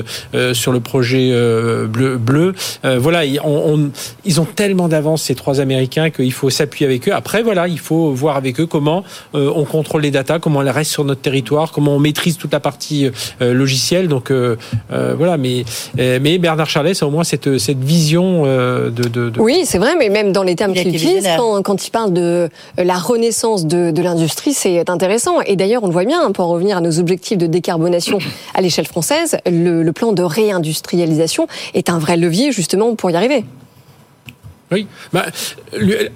[0.53, 1.31] sur le projet
[1.89, 2.17] bleu.
[2.17, 2.55] bleu.
[2.99, 3.91] voilà, on,
[4.25, 7.13] ils ont tellement d'avance ces trois Américains qu'il faut s'appuyer avec eux.
[7.13, 10.93] Après, voilà, il faut voir avec eux comment on contrôle les datas, comment elles restent
[10.93, 14.09] sur notre territoire, comment on maîtrise toute la partie logicielle.
[14.09, 14.33] Donc
[14.91, 15.65] voilà, mais
[15.99, 20.09] mais Bernard Charlet a au moins cette cette vision de, de, Oui, c'est vrai, mais
[20.09, 22.49] même dans les termes qu'il utilise, quand, quand il parle de
[22.79, 25.41] la renaissance de, de l'industrie, c'est intéressant.
[25.47, 28.19] Et d'ailleurs, on le voit bien, pour revenir à nos objectifs de décarbonation
[28.55, 33.45] à l'échelle française, le, plan de réindustrialisation est un vrai levier justement pour y arriver.
[34.73, 34.87] Oui.
[35.13, 35.27] Bah,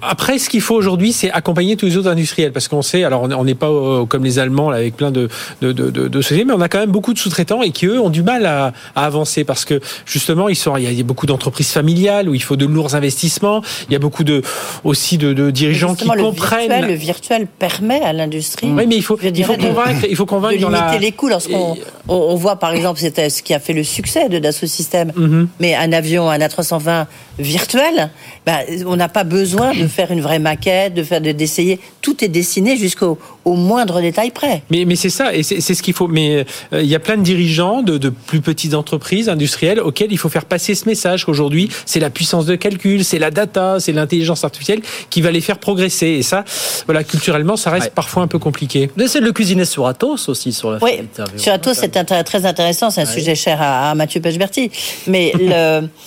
[0.01, 3.23] après, ce qu'il faut aujourd'hui, c'est accompagner tous les autres industriels, parce qu'on sait, alors
[3.23, 5.29] on n'est pas euh, comme les Allemands là, avec plein de,
[5.61, 7.99] de, de, de, sociétés, mais on a quand même beaucoup de sous-traitants et qui eux
[7.99, 11.25] ont du mal à, à avancer, parce que justement, ils sont, il y a beaucoup
[11.25, 13.61] d'entreprises familiales où il faut de lourds investissements.
[13.89, 14.41] Il y a beaucoup de
[14.83, 16.67] aussi de, de dirigeants qui le comprennent.
[16.67, 18.67] Virtuel, le virtuel permet à l'industrie.
[18.71, 21.29] Oui, mais il faut, il faut convaincre, il faut convaincre de limiter les coûts.
[21.29, 21.77] Lorsqu'on
[22.07, 25.47] on, voit par exemple, c'était ce qui a fait le succès de Dassault Systèmes, mhm.
[25.59, 27.05] mais un avion, un A320
[27.39, 28.09] virtuel
[28.45, 31.81] bah, on n'a pas besoin de faire une vraie maquette, de faire d'essayer.
[32.01, 34.63] Tout est dessiné jusqu'au au moindre détail près.
[34.69, 36.07] Mais, mais c'est ça, et c'est ce qu'il faut.
[36.07, 40.11] Mais euh, il y a plein de dirigeants de, de, plus petites entreprises industrielles auxquelles
[40.11, 43.79] il faut faire passer ce message qu'aujourd'hui, c'est la puissance de calcul, c'est la data,
[43.79, 46.07] c'est l'intelligence artificielle qui va les faire progresser.
[46.07, 46.45] Et ça,
[46.85, 48.89] voilà, culturellement, ça reste parfois un peu compliqué.
[48.95, 51.01] Vous essayez de le cuisiner sur Atos aussi, sur la Oui,
[51.35, 54.71] sur Atos, c'est très intéressant, c'est un sujet cher à, à Mathieu Pechberti.
[55.07, 55.87] Mais le.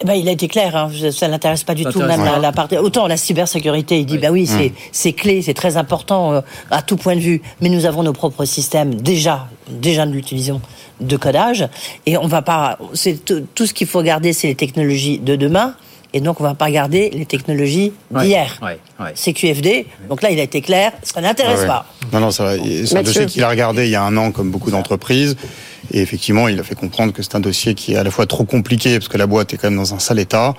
[0.00, 0.90] Eh ben, il a été clair, hein.
[1.10, 2.76] ça l'intéresse pas du tout, même la, partie.
[2.76, 6.40] Autant la cybersécurité, il dit, bah oui, c'est, c'est clé, c'est très important euh,
[6.70, 10.60] à tout point de vue, mais nous avons nos propres systèmes, déjà, déjà nous l'utilisons,
[11.00, 11.66] de codage,
[12.04, 12.78] et on va pas.
[12.92, 15.74] C'est tout, ce qu'il faut garder, c'est les technologies de demain,
[16.12, 18.60] et donc on va pas garder les technologies d'hier.
[19.14, 21.86] C'est QFD, donc là il a été clair, ça n'intéresse pas.
[22.12, 22.52] Non, non, ça va.
[22.84, 25.36] C'est un dossier qu'il a regardé il y a un an, comme beaucoup d'entreprises.
[25.92, 28.26] Et effectivement, il a fait comprendre que c'est un dossier qui est à la fois
[28.26, 30.54] trop compliqué, parce que la boîte est quand même dans un sale état,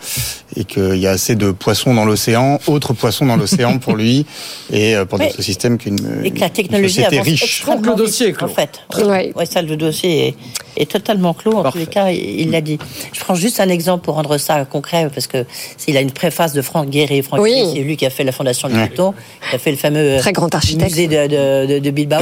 [0.56, 4.26] et qu'il y a assez de poissons dans l'océan, autres poissons dans l'océan pour lui,
[4.72, 7.66] et euh, pour notre système qu'une Et que la technologie avance riche.
[7.66, 8.82] le dossier est En fait.
[8.98, 10.36] Oui, ouais, ça, le dossier est,
[10.78, 11.58] est totalement clos.
[11.58, 12.78] En tous les cas, il l'a dit.
[13.14, 15.46] Je prends juste un exemple pour rendre ça concret, parce que
[15.88, 17.22] il a une préface de Franck Guéry.
[17.22, 17.64] Franck oui.
[17.74, 19.14] c'est lui qui a fait la fondation du Pluton,
[19.50, 20.92] qui a fait le fameux Très grand architecte.
[20.92, 22.22] musée de, de, de Bilbao.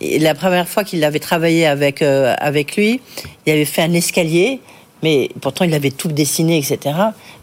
[0.00, 3.00] La première fois qu'il avait travaillé avec, euh, avec lui,
[3.46, 4.60] il avait fait un escalier,
[5.02, 6.78] mais pourtant il avait tout dessiné, etc.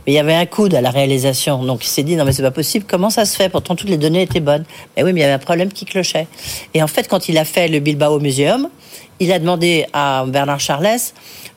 [0.05, 1.63] Mais il y avait un coude à la réalisation.
[1.63, 3.49] Donc il s'est dit, non mais c'est pas possible, comment ça se fait?
[3.49, 4.65] Pourtant toutes les données étaient bonnes.
[4.95, 6.27] Mais oui, mais il y avait un problème qui clochait.
[6.73, 8.69] Et en fait, quand il a fait le Bilbao Museum,
[9.19, 10.99] il a demandé à Bernard Charles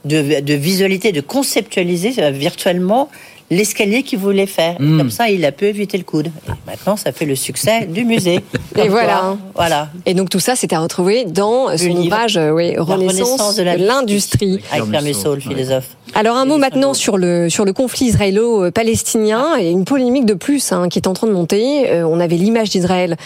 [0.05, 3.09] de, visualiser, de conceptualiser euh, virtuellement
[3.53, 4.76] l'escalier qu'il voulait faire.
[4.80, 4.98] Hmm.
[4.98, 6.28] comme ça, il a pu éviter le coude.
[6.48, 8.40] Et maintenant, ça fait le succès du musée.
[8.76, 9.36] et voilà.
[9.55, 9.88] voilà.
[10.07, 14.61] Et donc tout ça, c'était à retrouver dans son ouvrage euh, oui, Renaissance, de l'industrie.
[14.70, 15.96] Avec le philosophe.
[16.14, 20.72] Alors un mot maintenant sur le sur le conflit israélo-palestinien et une polémique de plus
[20.72, 21.90] hein, qui est en train de monter.
[21.90, 23.16] Euh, on avait l'image d'Israël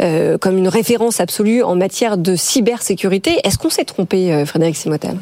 [0.00, 3.40] euh, comme une référence absolue en matière de cybersécurité.
[3.44, 5.16] Est-ce qu'on s'est trompé, Frédéric Simotel?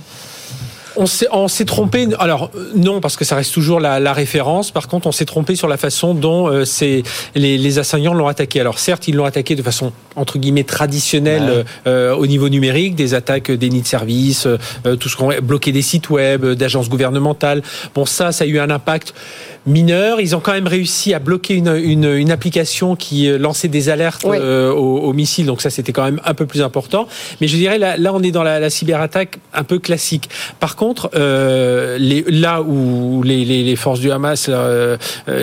[0.97, 2.09] On s'est, on s'est trompé.
[2.19, 4.71] Alors non, parce que ça reste toujours la, la référence.
[4.71, 6.65] Par contre, on s'est trompé sur la façon dont euh,
[7.35, 8.61] les, les assaillants l'ont attaqué.
[8.61, 13.15] Alors certes, ils l'ont attaqué de façon entre guillemets traditionnelle euh, au niveau numérique, des
[13.15, 17.63] attaques des nids de service, euh, tout ce qu'on bloqué des sites web, d'agences gouvernementales.
[17.95, 19.15] Bon, ça, ça a eu un impact
[19.67, 20.21] mineurs.
[20.21, 23.89] Ils ont quand même réussi à bloquer une, une, une application qui euh, lançait des
[23.89, 25.47] alertes euh, aux, missiles.
[25.47, 27.07] Donc ça, c'était quand même un peu plus important.
[27.41, 30.29] Mais je dirais, là, là on est dans la, la cyberattaque un peu classique.
[30.61, 34.97] Par contre, euh, les, là où les, les, les, forces du Hamas, euh,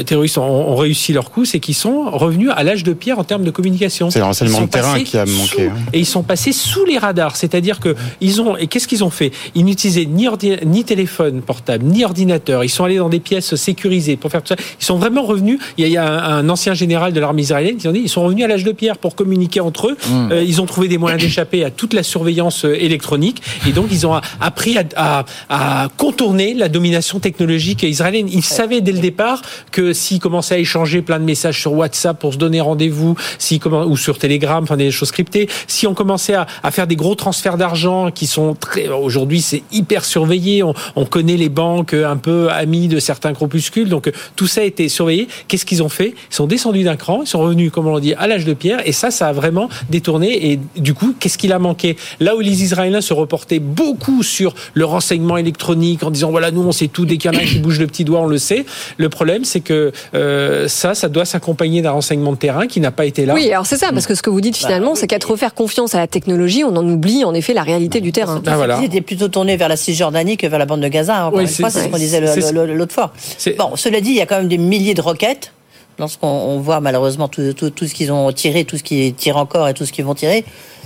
[0.05, 3.23] terroristes, ont, ont, réussi leur coup, c'est qu'ils sont revenus à l'âge de pierre en
[3.23, 4.09] termes de communication.
[4.09, 5.67] C'est l'enseignement de terrain qui a manqué.
[5.67, 5.75] Hein.
[5.93, 7.35] Et ils sont passés sous les radars.
[7.35, 8.57] C'est-à-dire que ils ont...
[8.57, 9.31] Et qu'est-ce qu'ils ont fait?
[9.55, 10.27] Ils n'utilisaient ni,
[10.65, 12.63] ni téléphone portable, ni ordinateur.
[12.63, 14.55] Ils sont allés dans des pièces sécurisées pour faire tout ça.
[14.79, 15.59] Ils sont vraiment revenus.
[15.77, 18.45] Il y a, un, ancien général de l'armée israélienne qui ont dit ils sont revenus
[18.45, 19.97] à l'âge de pierre pour communiquer entre eux.
[20.09, 20.31] Mmh.
[20.31, 23.87] Euh, ils ont trouvé des moyens d'échapper à toute la surveillance euh, électronique et donc
[23.91, 28.27] ils ont appris à, à, contourner la domination technologique israélienne.
[28.31, 29.41] Ils savaient dès le départ
[29.71, 33.59] que s'ils commençaient à échanger plein de messages sur WhatsApp pour se donner rendez-vous, si
[33.65, 37.15] ou sur Telegram, enfin des choses cryptées, si on commençait à, à faire des gros
[37.15, 40.63] transferts d'argent qui sont très aujourd'hui c'est hyper surveillé.
[40.63, 43.89] On, on, connaît les banques un peu amies de certains groupuscules.
[43.89, 45.27] Donc Donc euh, tout ça a été surveillé.
[45.47, 46.13] Qu'est-ce qu'ils ont fait?
[46.31, 48.53] Ils sont descendus d'un cran, ils sont revenus, comme on l'a dit, à l'âge de
[48.53, 48.81] pierre.
[48.85, 50.51] Et ça, ça a vraiment détourné.
[50.51, 51.97] Et du coup, qu'est-ce qu'il a manqué?
[52.19, 56.61] Là où les Israéliens se reportaient beaucoup sur le renseignement électronique en disant voilà, nous
[56.61, 58.37] on sait tout, dès qu'il y en a qui bouge le petit doigt, on le
[58.37, 58.65] sait.
[58.97, 62.91] Le problème, c'est que euh, ça, ça doit s'accompagner d'un renseignement de terrain qui n'a
[62.91, 63.33] pas été là.
[63.33, 65.53] Oui, alors c'est ça, parce que ce que vous dites finalement, c'est qu'à trop faire
[65.53, 68.41] confiance à la technologie, on en oublie en effet la réalité du terrain.
[68.47, 68.81] Ah, voilà.
[68.83, 71.27] était plutôt tourné vers la Cisjordanie que vers la bande de Gaza.
[71.27, 72.21] Encore une fois, c'est ce qu'on disait
[72.51, 73.13] l'autre fois.
[73.57, 75.51] Bon, cela dit, il y a quand même des milliers de roquettes.
[75.99, 79.85] Lorsqu'on voit malheureusement tout, ce qu'ils ont tiré, tout ce qu'ils tirent encore et tout
[79.85, 80.45] ce qu'ils vont tirer,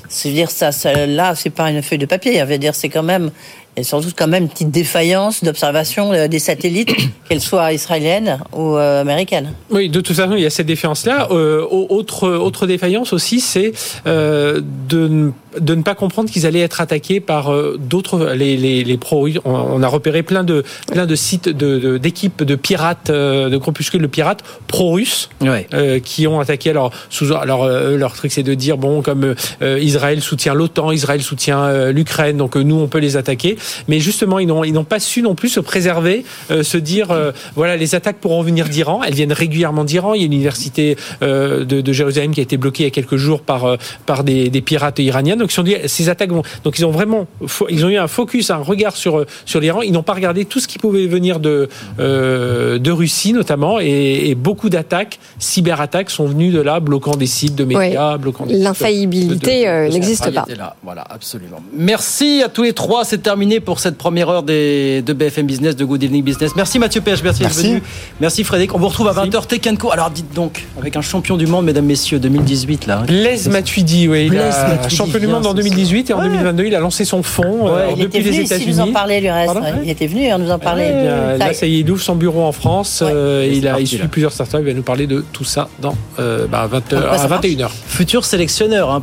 [0.10, 2.44] c'est dire ça, ça là, c'est pas une feuille de papier.
[2.74, 3.30] c'est quand même
[3.78, 6.94] et sans doute quand même une petite défaillance d'observation euh, des satellites,
[7.30, 9.54] qu'elles soient israéliennes ou euh, américaines.
[9.70, 11.28] Oui, de toute façon, il y a cette défaillance-là.
[11.32, 13.74] Euh, autre, autre défaillance aussi, c'est
[14.08, 18.84] euh, de, de ne pas comprendre qu'ils allaient être attaqués par euh, d'autres, les, les,
[18.84, 23.12] les pro on, on, a repéré plein de, plein de sites de, d'équipes de, pirates,
[23.12, 25.68] de groupuscules de pirates pro-russes, ouais.
[26.04, 26.70] qui ont attaqué.
[26.70, 31.92] Alors, sous, alors leur truc, c'est de dire, bon, comme Israël soutient l'OTAN, Israël soutient
[31.92, 35.22] l'Ukraine, donc nous, on peut les attaquer mais justement, ils n'ont ils n'ont pas su
[35.22, 39.02] non plus se préserver, euh, se dire euh, voilà, les attaques pourront venir d'Iran.
[39.04, 40.14] Elles viennent régulièrement d'Iran.
[40.14, 42.88] Il y a une université euh, de, de, Jérusalem qui a été bloquée il y
[42.88, 45.36] a quelques jours par par des, des pirates iraniens.
[45.36, 46.44] Donc ils ont dit ces attaques vont.
[46.64, 47.28] Donc ils ont vraiment
[47.70, 49.82] ils ont eu un focus, un regard sur sur l'Iran.
[49.82, 54.36] Ils n'ont pas regardé tout ce qui pouvait venir de de Russie notamment et, et
[54.36, 58.46] beaucoup d'attaques, cyberattaques sont venues de là, bloquant des sites de médias, bloquant.
[58.48, 60.46] L'infaillibilité n'existe pas.
[60.56, 60.76] Là.
[60.84, 61.62] Voilà, absolument.
[61.74, 63.06] Merci à tous les trois.
[63.06, 66.52] C'est terminé pour cette première heure des, de BFM Business, de Good Evening Business.
[66.56, 67.68] Merci Mathieu Pêche, merci, merci.
[67.68, 67.84] venu.
[68.20, 68.74] Merci Frédéric.
[68.74, 69.92] On vous retrouve à 20h Tech Co.
[69.92, 72.98] Alors dites donc, avec un champion du monde, mesdames, messieurs, 2018 là.
[73.08, 74.30] Blaise Matuidi, oui.
[74.32, 77.68] Il a champion du monde en 2018 et en 2022, il a lancé son fonds
[77.68, 78.66] euh, depuis les États-Unis.
[78.68, 79.54] Il nous en parlait, le reste.
[79.84, 81.38] il était venu, on nous en parlait.
[81.38, 83.04] Là, ça y est, il ouvre son bureau en France.
[83.06, 84.58] Euh, il a suit plusieurs startups.
[84.60, 87.70] Il va nous parler de tout ça dans euh, bah, 20, à 21h.
[87.88, 89.02] Futur sélectionneur, hein,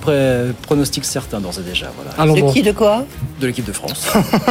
[0.63, 1.91] pronostic certain d'ores et déjà.
[2.17, 2.33] Voilà.
[2.33, 3.05] De qui, de quoi?
[3.41, 4.13] De l'équipe de France.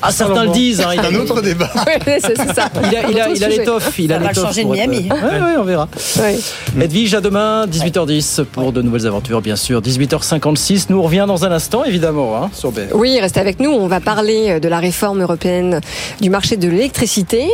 [0.00, 0.80] Ah, certains le disent.
[0.80, 1.70] Hein, il un autre débat.
[2.06, 2.70] c'est ça.
[2.84, 3.98] Il a, il a, il a l'étoffe.
[3.98, 4.46] Il a l'étoffe.
[4.46, 5.08] changer de Miami.
[5.10, 5.88] Oui, ouais, on verra.
[6.20, 6.38] Ouais.
[6.80, 9.80] Edwige, à demain, 18h10 pour de nouvelles aventures, bien sûr.
[9.80, 10.86] 18h56.
[10.90, 12.92] Nous, on revient dans un instant, évidemment, hein, sur BF.
[12.94, 13.70] Oui, restez avec nous.
[13.70, 15.80] On va parler de la réforme européenne
[16.20, 17.48] du marché de l'électricité.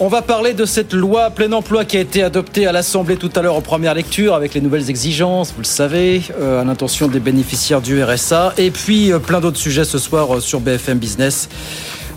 [0.00, 3.30] On va parler de cette loi plein emploi qui a été adoptée à l'Assemblée tout
[3.36, 7.08] à l'heure en première lecture avec les nouvelles exigences, vous le savez, euh, à l'intention
[7.08, 8.54] des bénéficiaires du RSA.
[8.58, 11.21] Et puis, euh, plein d'autres sujets ce soir euh, sur BFM Business.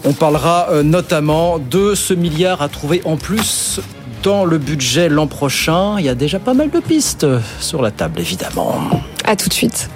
[0.03, 3.79] On parlera euh, notamment de ce milliard à trouver en plus
[4.23, 5.95] dans le budget l'an prochain.
[5.99, 7.25] Il y a déjà pas mal de pistes
[7.59, 8.75] sur la table, évidemment.
[9.25, 9.89] À tout de suite.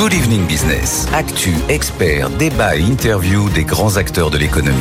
[0.00, 1.06] Good Evening Business.
[1.12, 4.78] Actu, experts, débat et interview des grands acteurs de l'économie.